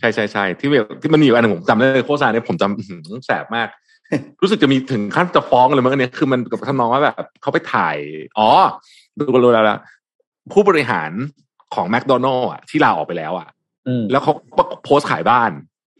[0.00, 3.68] ใช่ใช่ใช่ที่แบบที่มันมีอยู่อันหนึ่งผมจำได้โฆษณาเนี่ยผมจำแสบมาก
[4.42, 7.96] รู้สึกจะมีถึงขั้นจะฟ้องเลยมั้งเนี่ยคือมันกับทำนองว่าแบบเขาไปถ่าย
[8.38, 8.48] อ๋อ
[9.18, 9.78] ดูกันรู้แล้วละ
[10.52, 11.10] ผู้บริหาร
[11.74, 13.48] ของแมคโดนัลล์อะที่ลาออกไปแล้วอะ
[14.10, 14.32] แล้วเขา
[14.84, 15.50] โพสต์ขายบ้าน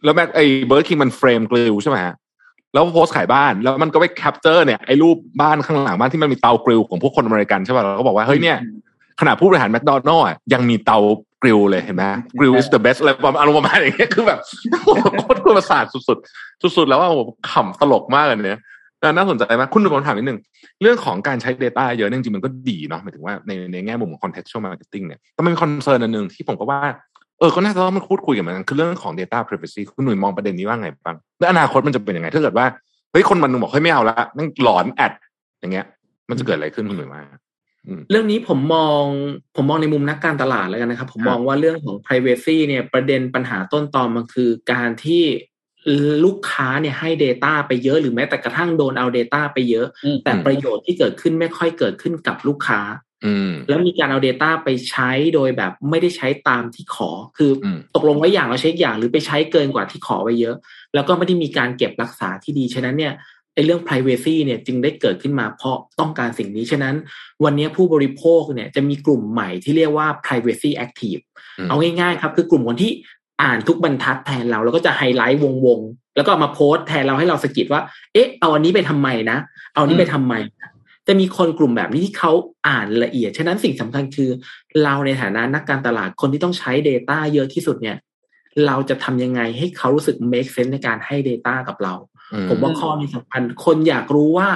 [0.04, 2.14] แล้วแม็กไอ้เบอร์คิงมัน flame grill ใช่ไหมฮะ
[2.74, 8.56] แล้วโพสต์ขายบ้านแล้วมันก็ไป capture เนี่ยไอ้รูปบ้านข้างหลังบ้านที่มันมีเตา grill ของพวกคนอเมริกันใช่ป่ะเราก็บอกว่าเฮ้ยเนี่ย
[9.20, 10.98] ขนาดผู้บริหารแมคโดนัลล์ยังมีเตา
[11.42, 12.04] grill เลยเห็นไหม
[12.38, 14.38] grill is the best อะไรประมาณอารมณ์ประมาณอย่างเงี้ยคือแบบ
[15.18, 18.60] โคตรประสาทสุดๆ สุดๆ แล้วว่าผมขำตลกมากเลยเนี่ย
[19.16, 20.38] น่าสนใจมากคุณผมถามนิดนึง
[20.82, 26.80] เรื่องของการใช้ Data เยอะจริงๆมันก็ดีเนาะหมายถึงว่าในในแง่มุมของ contextual marketing เนี่ยแต่มันมี concern อันหนึ่งที่ผมก็ว่า
[27.38, 32.66] เออก็น่าจะต้องมาพูดคุยกันเหมือนกันคือเรื่องของ data privacy คุณหนุ่ยมองประเด็นนี้ว่าไงบ้างแล้วอนาคตมันจะเป็นยังไง ถ้าเกิดว่า
[33.12, 35.12] เฮ้ยคนมันนึงบอกเฮ้ยไม่เอาละนั่งหลอน ad
[35.60, 35.86] อย่างเงี้ย
[36.28, 37.22] มันจะเกิดอะไรขึ้นคุณหนุ่ยมา
[38.10, 39.04] เรื่องนี้ผมมอง
[39.56, 45.24] ผมมองในมุมนักการตลาดแล้วกันนะครับ ผมมองว่าเรื่องของ privacy เนี่ยประเด็นปัญหาต้นตอมันคือการที่
[46.24, 49.86] ลูกค้าเนี่ยให้ Data ไปเยอะหรือแม้แต่กระทั่งโดนเอา Data ไปเยอะ
[50.24, 52.80] แต่ประโยชน์ที่เกิดขึ้นไม่ค่อยเกิดขึ้นกับลูกค้า
[53.68, 57.50] แล้วมีการเอา Data ไปใช้โดยแบบไม่ได้ใช้ตามที่ขอ คือ
[57.94, 60.56] ตกลงไว้อย่างเราใช้อย่างหรือไปใช้เกินกว่าที่ขอไว้เยอะ
[60.94, 63.14] แล้วก็ไม่ได้มีการเก็บรักษาที่ดีฉะนั้นเนี่ย
[63.54, 66.94] ไอ้เรื่อง privacy เนี่ยจึงได้เกิดขึ้นมาเพราะต้องการสิ่งนี้ ฉะนั้น
[67.44, 71.22] วันนี้ผู้บริโภคเนี่ยจะมีกลุ่มใหม่ที่เรียกว่า privacy active
[71.68, 72.92] เอาง่ายๆครับคือกลุ่มคนที่
[73.42, 79.38] อ่านทุกบรรทัดแทนเรา แล้วก็จะไฮไลท์วงๆ แล้วก็มาโพสแทนเราให้เราสกิดว่า เอ๊ะ เอาอันนี้ไปทำไมนะ
[79.74, 80.34] เอานี้ไปทำไม
[81.08, 82.32] จะมีคนกลุ่มแบบนี้ที่เขา
[82.68, 84.30] อ่านละเอียด ฉะนั้นสิ่งสำคัญคือ
[84.82, 87.96] เราในฐานะนักการตลาดคนที่ต้องใช้ Data เยอะที่สุดเนี่ย
[88.66, 91.94] เราจะทำยังไงให้เขารู้สึก make sense ในการให้ Data กับเรา
[92.48, 94.48] ผมว่าข้อนี้สำคัญคนอยากรู้ว่า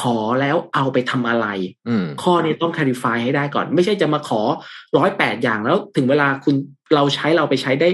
[0.00, 1.46] ขอแล้วเอาไปทำอะไร
[2.22, 4.42] ข้อนี้ต้อง clarify ให้ได้ก่อน ไม่ใช่จะมาขอ
[4.98, 6.54] ร้อยแปดอย่างแล้วถึงเวลาคุณ
[6.94, 7.88] เราใช้เราไปใช้ได้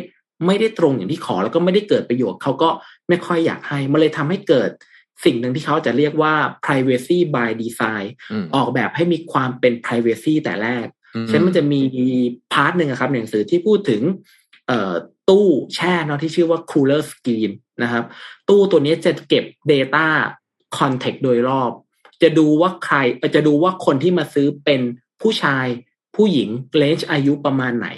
[0.46, 2.68] ไม่ได้ตรงอย่างที่ขอแล้วก็ไม่ได้เกิดประโยชน์เขาก็
[3.08, 4.70] ไม่ค่อยอยากให้มันเลยทำให้เกิด
[5.24, 8.06] สิ่งหนึ่งที่เขาจะเรียกว่า privacy by design
[8.54, 10.86] ออกแบบให้มีความเป็น privacy แต่แรก
[11.28, 11.80] ฉะนั้นมันจะมี
[12.52, 14.02] part หนึ่งครับหนังสือที่พูดถึง
[15.28, 17.50] ตู้แช่เนาะที่ชื่อว่า cooler screen
[17.82, 18.04] นะครับ
[18.48, 20.06] ตู้ตัวนี้จะเก็บ data
[20.78, 21.70] context โดยรอบ
[22.22, 22.96] จะดูว่าใคร
[23.34, 24.80] จะดูว่าคนที่มาซื้อเป็น
[25.20, 25.66] ผู้ชาย
[26.16, 27.88] ผู้หญิง range อายุประมาณไหน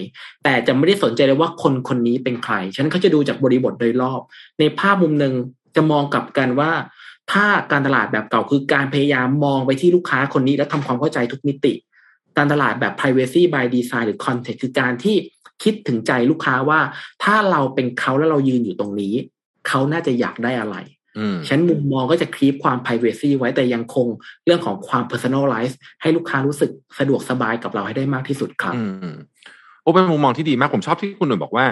[0.42, 4.20] แต่จะไม่ได้สนใจเลยว่าคนคนนี้เป็นใครฉะนั้นเขาจะดูจากบริบทโดยรอบ
[4.58, 5.34] ในภาพมุมหนึ่ง
[5.76, 6.72] จะมองกลับกันว่า
[7.32, 11.72] ถ้าการตลาดแบบเก่าคือการพยายามมองไปที่ลูกค้าคนนี้แล้วทำความเข้าใจทุกมิติ
[12.36, 15.16] การตลาดแบบ privacy by design หรือ context คือการที่
[15.62, 16.80] คิดถึงใจลูกค้าว่า
[17.22, 19.14] ถ้าเราเป็นเขาแล้วเรายืนอยู่ตรงนี้
[19.68, 20.76] เขาน่าจะอยากได้อะไร
[21.48, 24.06] ฉันมุมมองก็จะคลีปความ privacy ไว้แต่ยังคง
[24.44, 28.74] เรื่องของความ personalize ให้ลูกค้ารู้สึกสะดวกสบายกับเราให้ได้มากที่สุดครับ
[29.82, 31.66] โอ้เป็นมุมมองที่ดีมากผมชอบที่คุณหนุ่ยบอกว่า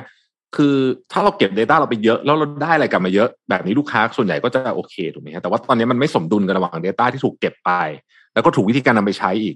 [0.56, 0.76] คือ
[1.12, 7.70] ถ้าเราเก็บ Data เราไปเยอะ แล้วเราได้อะไรกลับมาเยอะ แบบนี้ลูกค้าส่วนใหญ่ก็จะโอเคถูกไหมฮะแต่ว่าตอนนี้มันไม่สมดุลกันระหว่าง Data ที่ถูกเก็บไป
[8.34, 9.54] แล้วก็ถูกวิธีการนำไปใช้อีก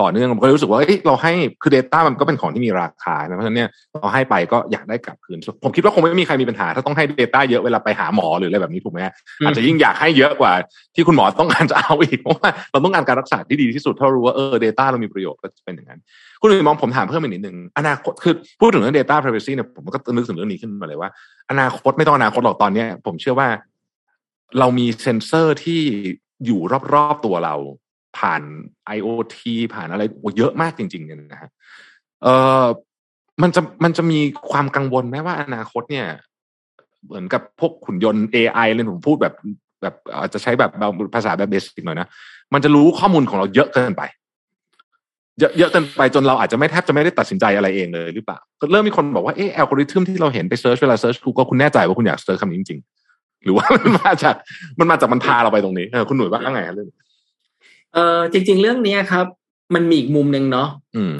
[0.00, 1.32] ต่อเนื่องผมก็รู้สึกว่าเราให้
[1.62, 9.00] คือ Data มันก็เป็นของที่มีราคาเพราะฉะนั้นเนี่ยเราให้ไปก็อยากได้กลับคืน ผมคิดว่าคงไม่มีใครมีปัญหา ถ้าต้องให้ Data เยอะเวลาไปหาหมอหรืออะไรแบบนี้ถูกไหม
[9.46, 10.52] อาจจะยิ่งอยากให้เยอะกว่า
[10.94, 16.00] ที่คุณหมอต้องการจะเอาอีกเพราะว่าเราต้องการการรักษาที่ดีที่สุดถ้ารู้ว่าเออ Data เรามีประโยชน์ก็จะเป็นอย่างนั้น
[16.40, 21.10] คุณมองผมถามเพิ่มอีกนิดนึงอนาคตคือพูดถึงเรื่อง Data Privacy เนี่ยผมก็นึกถึงเรื่องนี้ขึ้นมาเลยว่า
[21.50, 23.48] อนาคตไม่ต้องอนาคตหรอกตอนเนี้ยผมเชื่อว่า
[24.58, 25.80] เรามีเซ็นเซอร์ที่
[26.46, 26.60] อยู่
[26.94, 27.56] รอบๆตัวเรา
[28.18, 28.42] ผ่าน
[28.96, 29.36] IoT
[29.74, 30.02] ผ่านอะไร
[30.38, 31.50] เยอะมากจริง ๆ เนี่ยนะฮะ
[32.22, 32.28] เอ
[32.64, 32.66] อ
[33.42, 34.18] มันจะมันจะมี
[34.50, 36.06] ความกังวลไหมว่าอนาคตเนี่ย
[37.06, 39.34] เหมือนกับพวกหุ่นยนต์ AI เลยผมพูดแบบ
[39.82, 40.70] แบบอาจจะใช้แบบ
[41.14, 42.08] ภาษาแบบ basic หน่อยนะ
[42.54, 44.02] มันจะรู้ข้อมูลของเราเยอะเกินไป
[45.40, 54.34] เยอะเยอะเกินไปจนเราอาจจะไม่แทบจะไม่ได้ตัดสินใจอะไรเองเลยหรือเปล่าก็เริ่มมีคนบอกว่าเออแอลกอริทึมที่เราเห็นไป search เวลา search Google คุณแน่ใจว่าคุณอยาก search คำนี้จริง ๆ หรือว่ามันมาจาก
[54.78, 56.88] มันมาจากมันพาเราไปตรงนี้เออคุณหนุ่ยว่าไงเรื่อง
[57.98, 59.26] ออจริง ๆ เรื่องนี้ครับ
[59.74, 60.68] มันมีอีกมุมหนึ่งเนาะ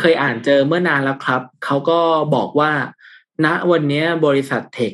[0.01, 1.99] เคยอ่านเจอเมื่อนานแล้วครับ เขาก็
[2.35, 2.71] บอกว่า
[3.45, 4.93] ณวันนี้บริษัทเทค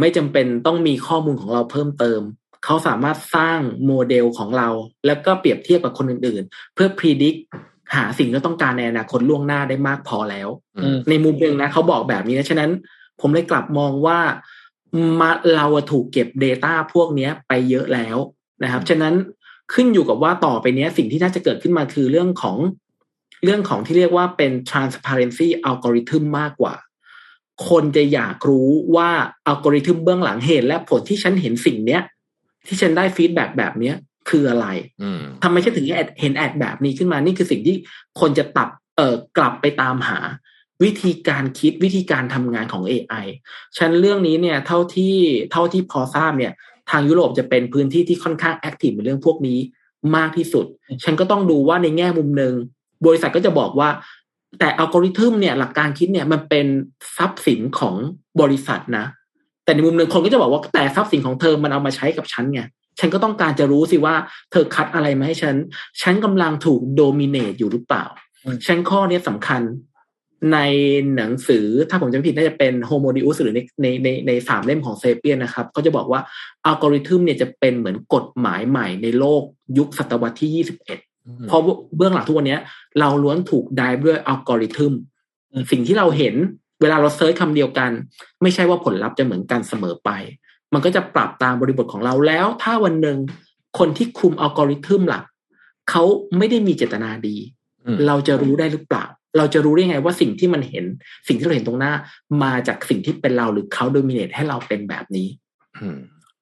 [0.00, 2.20] ไม่จำเป็นต้องมีข้อมูลของเราเพิ่มเติม
[2.64, 4.68] เขาสามารถสร้างโมเดลของเรา
[5.06, 7.38] แล้วก็เปรียบเทียบกับคนอื่น ๆ เพื่อพิจิตร
[7.94, 10.48] หาสิ่งที่ต้องการในอนาคตล่วงหน้าได้มากพอแล้ว
[11.08, 12.70] ในมุมหนึ่งนะเขาบอกแบบนี้นะฉะนั้น
[13.20, 14.18] ผมเลยกลับมองว่า
[15.20, 18.16] มาเราถูกเก็บ Data พวกนี้ไปเยอะแล้ว
[18.62, 19.14] นะครับ ฉะนั้น
[19.74, 22.56] ขึ้นอยู่กับว่าต่อไปนี้สิ่งที่น่าจะเกิดขึ้นมาคือเรื่องของ
[23.44, 26.74] เรื่องของที่เรียกว่าเป็น transparency algorithm มากกว่า
[27.68, 29.10] คนจะอยากรู้ว่า
[29.46, 32.02] อัลกอริทึมเบื้องหลังเหตุและผลที่ฉันเห็นสิ่งเนี้ย
[32.66, 33.96] ที่ฉันได้ฟีดแบ็แบบเนี้ย
[34.30, 34.66] คืออะไร
[35.42, 35.86] ทำไมฉันถึง
[36.20, 37.76] เห็นแอดแบบนี้ขึ้นมา นี่คือสิ่งที่
[38.20, 40.18] คนจะตัดเอ่อกลับไปตามหา
[40.82, 43.26] วิธีการคิดวิธีการทำงานของ AI
[43.78, 45.16] ฉะนั้นเรื่องนี้เนี่ย เท่าที่
[45.52, 46.52] เท่าที่พอทราบเนี่ย
[46.90, 49.58] ทางยุโรปจะเป็นพื้นที่ที่ค่อนข้าง active ในเรื่องพวกนี้
[50.16, 50.66] มากที่สุด
[51.04, 52.54] ฉันก็ต้องดูว่าในแง่มุมหนึ่ง
[53.06, 53.88] บริษัทก็จะบอกว่า
[54.58, 56.66] แต่อัลกอริทึมเนี่ยหลักการคิดเนี่ยมันเป็น
[57.16, 57.94] ทรัพย์สินของ
[58.40, 59.06] บริษัทนะ
[59.64, 62.60] แต่ในมุมหนึ่งคนก็จะบอกว่าแต่ทรัพย์สินของเธอมันเอามาใช้กับฉันไง
[62.98, 64.14] ฉันก็ต้องการจะรู้สิว่า
[64.50, 65.54] เธอคัดอะไรมาให้ฉัน
[66.02, 68.04] ฉันกำลังถูก dominate อยู่หรือเปล่า
[68.66, 69.60] ฉะนั้นข้อนี้สำคัญ
[70.52, 70.58] ใน
[71.16, 76.20] หนังสือถ้าผมจำไม่ผิดน่าจะเป็น Homo Deus หรือในในในในสามเล่มของ Sapiens นะครับก็จะบอกว่า
[76.66, 79.42] อัลกอริทึมเนี่ยจะเป็นเหมือนกฎหมายใหม่ในโลก
[79.78, 80.98] ยุคศตวรรษที่ยี่สิบเอ็ด
[81.48, 81.60] เพราะ
[81.96, 82.58] เบื้องหลังทุกวันนี้
[83.00, 84.92] เราล้วนถูกได้ด้วยอัลกอริทึม
[85.70, 86.34] สิ่งที่เราเห็น
[86.80, 87.90] เวลาเรา search คำเดียวกัน
[88.42, 90.10] ไม่ใช่ว่าผลลัพธ์จะเหมือนกันเสมอไป
[90.72, 93.18] มันก็จะปรับตามบริบทของเราแล้ว ถ้าวันหนึ่ง
[93.78, 95.24] คนที่คุมอัลกอริทึมหลัก
[95.90, 96.04] เขา
[96.38, 97.36] ไม่ได้มีเจตนาดี
[98.06, 99.04] เราจะรู้ได้หรือเปล่า
[99.36, 100.84] เราจะรู้ได้ไงว่าสิ่งที่มันเห็น
[101.28, 101.92] สิ่งที่เราเห็นตรงหน้า
[102.42, 105.28] มาจากสิ่งที่เป็นเราหรือเขา dominate ให้เราเป็นแบบนี้
[105.78, 105.98] อืม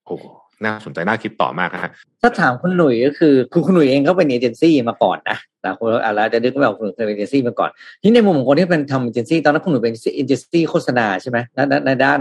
[0.06, 0.16] โอ้
[0.64, 1.90] น่าสนใจน่าคิดต่อมากนะ
[2.22, 7.70] ถ้าถามคุณหนุ่ยก็คือคุณคุณหนุ่ยเองเขาเป็นเอเจนซี่มาก่อนนะแต่คุณอะไรจะดึกไม่ออกคุณหนุ่ยเป็นเอเจนซี่มาก่อน
[8.02, 12.20] ที่ในมุมของคนที่เป็นทำเอเจนซี่ตอนนั้นคุณหนุ่ยเป็นเอเจนซี่โฆษณาใช่ไหมในในด้าน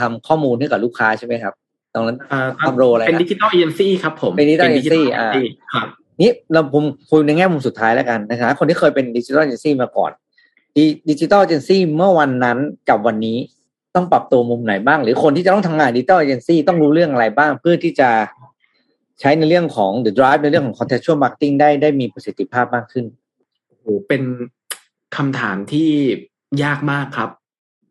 [0.00, 1.54] ทำข้อมูลให้กับลูกค้าใช่ไหมครับ
[1.94, 2.18] ตรงนั้น
[2.62, 5.82] ทำโรอะไรเป็นดิจิตอลเอเจนซี่ครับผมเป็นดิจิตอลเอเจนซี่อ่า
[6.20, 10.12] นี่เราผมคุยในแง่มุมสุดท้ายแล้วกันนะครับคนที่เคยเป็นดิจิทัลเอเจนซี่มาก่อน
[11.10, 12.58] ดิจิตอลเอเจนซี่เมื่อวันนั้น
[12.88, 13.38] กับวันนี้
[13.94, 18.10] ต้องปรับตัวมุมไหนบ้าง หรือคนที่จะต้องทำงานดิจิตอลเอเจนซี่ต้องรู้เรื่องอะไรบ้าง เพื่อที่จะ
[19.20, 23.04] ใช้ในเรื่องของ data drive ในเรื่องของ contextual marketing ได้ได้มีประสิทธิภาพมากขึ้น
[23.66, 24.22] โอ้โหเป็น
[25.16, 25.90] คำถามที่
[26.62, 27.30] ยากมากครับ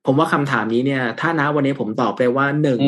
[0.06, 2.80] ผมว่าคำถามนี้เนี่ย ถ้านะวันนี้ผมตอบไปว่าหนึ่ง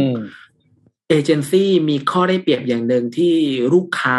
[1.09, 3.35] เอเจนซี่มีข้อได้เปรียบอย่างหนึ่งที่
[3.73, 4.17] ลูกค้า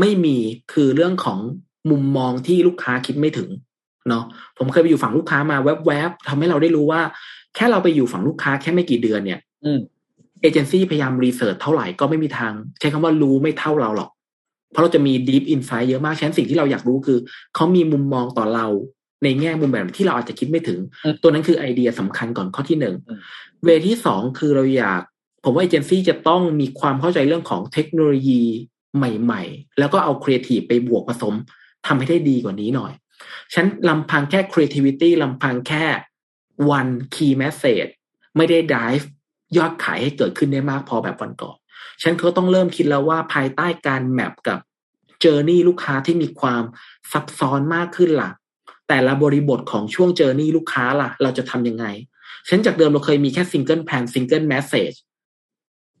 [0.00, 0.36] ไม่มี
[0.72, 1.38] คือเรื่องของ
[1.90, 3.48] มุมมองที่ลูกค้าคิดไม่ถึง
[4.08, 4.24] เนาะ
[4.58, 7.00] ผมเคยไปอยู่ฝั่งลูกค้ามาแวบๆทำให้เราได้รู้ว่า
[7.54, 9.40] แค่เราไปอยู่ฝั่งลูกค้าแค่ไม่กี่เดือนเนี่ย
[10.42, 14.10] เอเจนซี่พยายามรีเสิร์ชเท่าไหร่ก็ไม่มีทาง ใช้คำว่ารู้ไม่เท่าเราหรอก
[14.72, 17.18] เพราะเราจะมี deep insight เยอะมากฉะนั้นสิ่งที่เราอยากรู้คือ
[17.54, 18.66] เขามีมุมมองต่อเรา
[19.24, 20.78] ในแง่มุมแบบที่เราอาจจะคิดไม่ถึง
[21.22, 22.94] ตัวนั้นคือไอเดียสำคัญก่อนข้อที่หนึ่ง
[23.64, 25.00] ข้อที่สองคือเราอยาก
[25.44, 28.42] ผมว่าเอเจนซี่จะต้องมีความเข้าใจเรื่องของเทคโนโลยี
[28.96, 31.34] ใหม่ๆ แล้วก็เอาครีเอทีฟไปบวกผสม
[31.86, 32.92] ทำให้ได้ดีกว่านี้หน่อย
[33.54, 35.84] ฉะนั้นลำพังแค่ creativity ลำพังแค่
[36.76, 37.90] one key message
[38.36, 39.04] ไม่ได้ drive
[39.56, 41.56] ยอดขายให้เกิดขึ้นได้มากพอแบบวันก่อน
[42.02, 44.58] ฉันก็ต้องเริ่มคิดแล้วว่าภายใต้การแมปกับ
[45.20, 46.62] เจอร์นี่ลูกค้าที่มีความ
[47.12, 48.30] ซับซ้อนมากขึ้นละ่ะ
[48.88, 51.86] แต่ละบริบทของช่วงเจอร์นี่ลูกค้าล่ะ เราจะทำยังไง
[52.48, 53.74] ฉันจากเดิมเราเคยมีแค่ซิงเกิ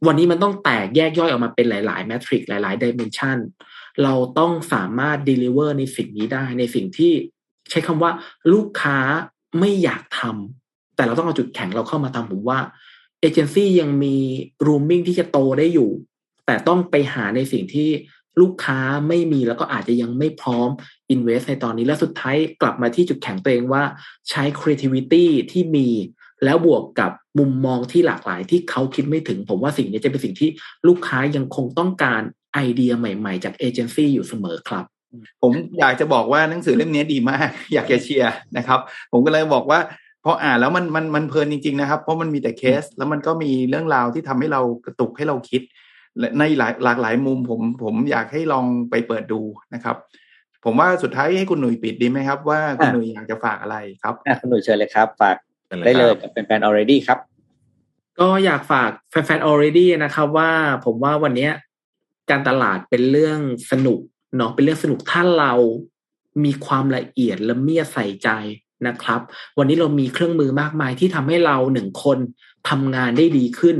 [0.06, 3.38] วันนี้มันต้องแตกแยกย่อยออกมาเป็นหลาย ๆ แมทริกหลาย ๆดิเมนชัน
[4.02, 7.12] เราต้องสามารถ deliver ในสิ่งนี้ได้ในสิ่งที่
[7.70, 8.10] ใช้คำว่า
[8.52, 8.98] ลูกค้า
[9.60, 12.60] ไม่อยากทำแต่เราต้องเอาจุดแข็งเราเข้ามาทำผมว่า
[13.20, 14.16] เอเจนซี่ยังมี
[14.66, 15.90] rooming ที่จะโตได้อยู่
[16.46, 17.88] แต่ต้องไปหาในสิ่งที่
[18.40, 18.78] ลูกค้า
[19.08, 20.68] ไม่มีแล้วก็อาจจะยังไม่พร้อม
[21.14, 23.82] invest ในตอนนี้และสุดท้ายกลับมาที่จุดแข็งตัวเองว่า
[24.30, 25.88] ใช้ creativity ที่มี
[26.44, 30.50] แล้วบวกกับมุมมองที่หลากหลายที่เขาคิดไม่ถึง ผมว่าสิ่งนี้จะเป็นสิ่งที่
[30.88, 32.22] ลูกค้ายังคงต้องการ
[32.54, 34.84] ไอเดียใหม่ๆ จากเอเจนซี่อยู่เสมอครับ
[35.42, 38.80] ผมอยากจะบอกว่าหนังสือเล่มนี้ดีมาก อยากจะเชียร์นะครับ
[39.12, 39.80] ผมก็เลยบอกว่า
[40.24, 45.62] พออ่านแล้วมันมันมันเพลินจริง ๆ นะครับ เพราะมันมีแต่เคส แล้วมันก็มีเรื่องราวที่ทำให้เรากระตุกให้เราคิด
[46.38, 49.40] ในหลายหลากหลายมุมผมผมอยากให้ลองไปเปิดดู
[49.74, 49.96] นะครับ
[50.64, 55.36] ผมว่าสุดท้ายให้คุณหนุ่ยปิดดีไหมครับ ว่าคุณหนุ่ยอยากจะฝากอะไรครับคุณหนุ่ยเชิญเลยครับ ฝาก
[55.84, 57.18] ได้เลยเป็นแฟน already ครับ
[58.20, 60.50] ก็อยากฝากแฟนๆ already นะครับ ว่า
[60.84, 61.48] ผมว่าวันนี้
[62.30, 63.38] การตลาดเป็นเรื่อง
[63.70, 63.98] สนุก
[64.36, 65.52] เนาะเป็นเรื่องสนุกถ้าเรา
[66.44, 68.28] มีความละเอียดละเมียดใส่ใจ
[68.86, 69.20] นะครับ
[69.58, 72.18] วันนี้เรามีเครื่องมือมากมายที่ทำให้เราหนึ่งคน
[72.68, 73.76] ทำงานได้ดีขึ้น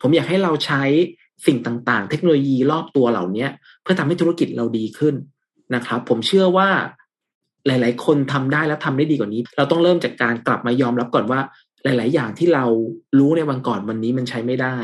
[0.00, 0.82] ผมอยากให้เราใช้
[1.46, 3.46] สิ่งต่างๆ เทคโนโลยีรอบตัวเหล่านี้
[3.82, 5.14] เพื่อทำให้ธุรกิจเราดีขึ้น
[5.74, 6.68] นะครับ ผมเชื่อว่า
[7.66, 11.40] หลาย ๆ คนทำได้แล้วทำได้ดีกว่านี้ เราต้องเริ่มจากการกลับมายอมรับก่อนว่า
[11.84, 12.64] หลาย ๆ อย่างที่เรา
[13.18, 14.76] รู้ในวันก่อนวันนี้มันใช้ไม่ได้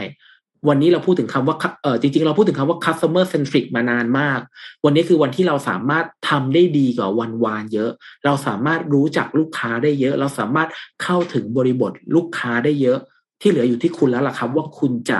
[0.68, 4.40] วันนี้เราพูดถึงคำว่าเออจริง ๆ เราพูดถึงคำว่า customer centric มานานมาก
[4.84, 7.90] วันนี้คือวันที่เราสามารถทำได้ดีกว่าวันวานเยอะ
[8.24, 10.68] เราสามารถรู้จักลูกค้าได้เยอะ เราสามารถ
[11.02, 12.98] เข้าถึงบริบทลูกค้าได้เยอะ
[13.40, 15.18] ที่เหลืออยู่ที่คุณแล้วล่ะครับ ว่าคุณจะ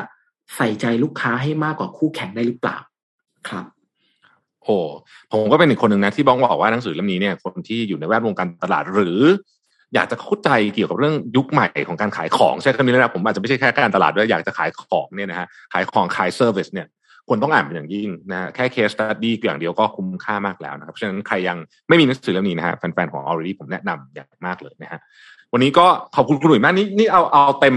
[0.56, 2.76] ใส่ใจลูกค้าให้มากกว่าคู่แข่งได้หรือเปล่า
[3.48, 3.64] ครับ
[4.68, 4.78] โอ้
[5.32, 9.20] ผมก็เป็นอีกคนหนึ่งนะที่บ้องบอกว่าหนังสือเล่มนี้เนี่ยคนที่อยู่ในแวดวงการตลาดหรือ
[9.94, 16.86] อยากจะเข้าใจเกี่ยวกับเรื่องยุคใหม่ของการขายของใช่คำนี้นะผมอาจจะไม่ใช่แค่การตลาดด้วยอยากจะขายของเนี่ยนะฮะขายของขาย service เนี่ย
[17.28, 21.56] ควรต้องอ่านเป็นอย่างยิ่งนะแค่ case study อย่างเดียวก็คุ้มค่ามากแล้วนะครับเพราะฉะนั้นใครยัง
[21.88, 25.00] ไม่มีหนังสือเล่มนี้นะฮะแฟนๆของ Already ผมแนะนำอย่างมากเลยนะฮะ
[25.52, 27.74] วันนี้ก็ขอบคุณคุณหนุ่ยมากนี่นี่เอาเอาเต็ม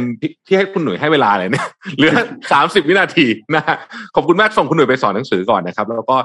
[0.47, 1.67] ที่ให้คุณหนุ่ยให้เวลาเลยเนี่ย
[1.97, 2.13] เหลือ
[2.51, 3.25] สามสิบวินาที
[3.55, 3.75] นะฮะ
[4.15, 6.17] ขอบคุณมากส่งคุณหนุ่ยไปสอนหนังสือก่อนนะครับ แล้วก็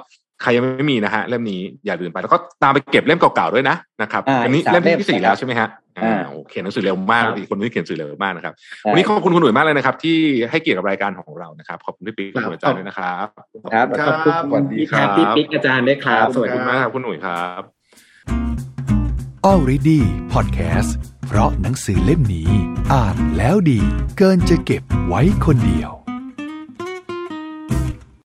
[0.43, 5.68] ใครยังไม่มีนะฮะเล่มนี้อย่าลืมไปแล้วก็ตามไปเก็บเล่มเก่าๆด้วยนะนะครับอันนี้เล่มที่สี่แล้วใช่ไหมฮะ
[5.99, 8.55] อ่าโอเคหนังสือเร็วมากอีกคนที่เขียนหนังสือเร็วมากนะครับ
[8.91, 10.16] วันนี้ขอบคุณคุณหนุ่ยมากเลยนะครับ ที่
[10.51, 13.26] ให้เกียรติกับรายการของเรานะครับขอบคุณพี่ปิ๊กคุณอาจารย์ด้วยนะครับ
[13.72, 17.62] ครับขอบคุณสวัสดีครับพี่ปิ๊กอาจารย์ด้วยครับสวัสดีมากครับคุณหนุ่ยครับ
[19.51, 20.01] Already
[20.32, 20.91] Podcast
[21.26, 22.51] เพราะหนังสือเล่มนี้
[22.93, 23.80] อ่านแล้วดี
[24.18, 25.95] เกินจะเก็บไว้คนเดียว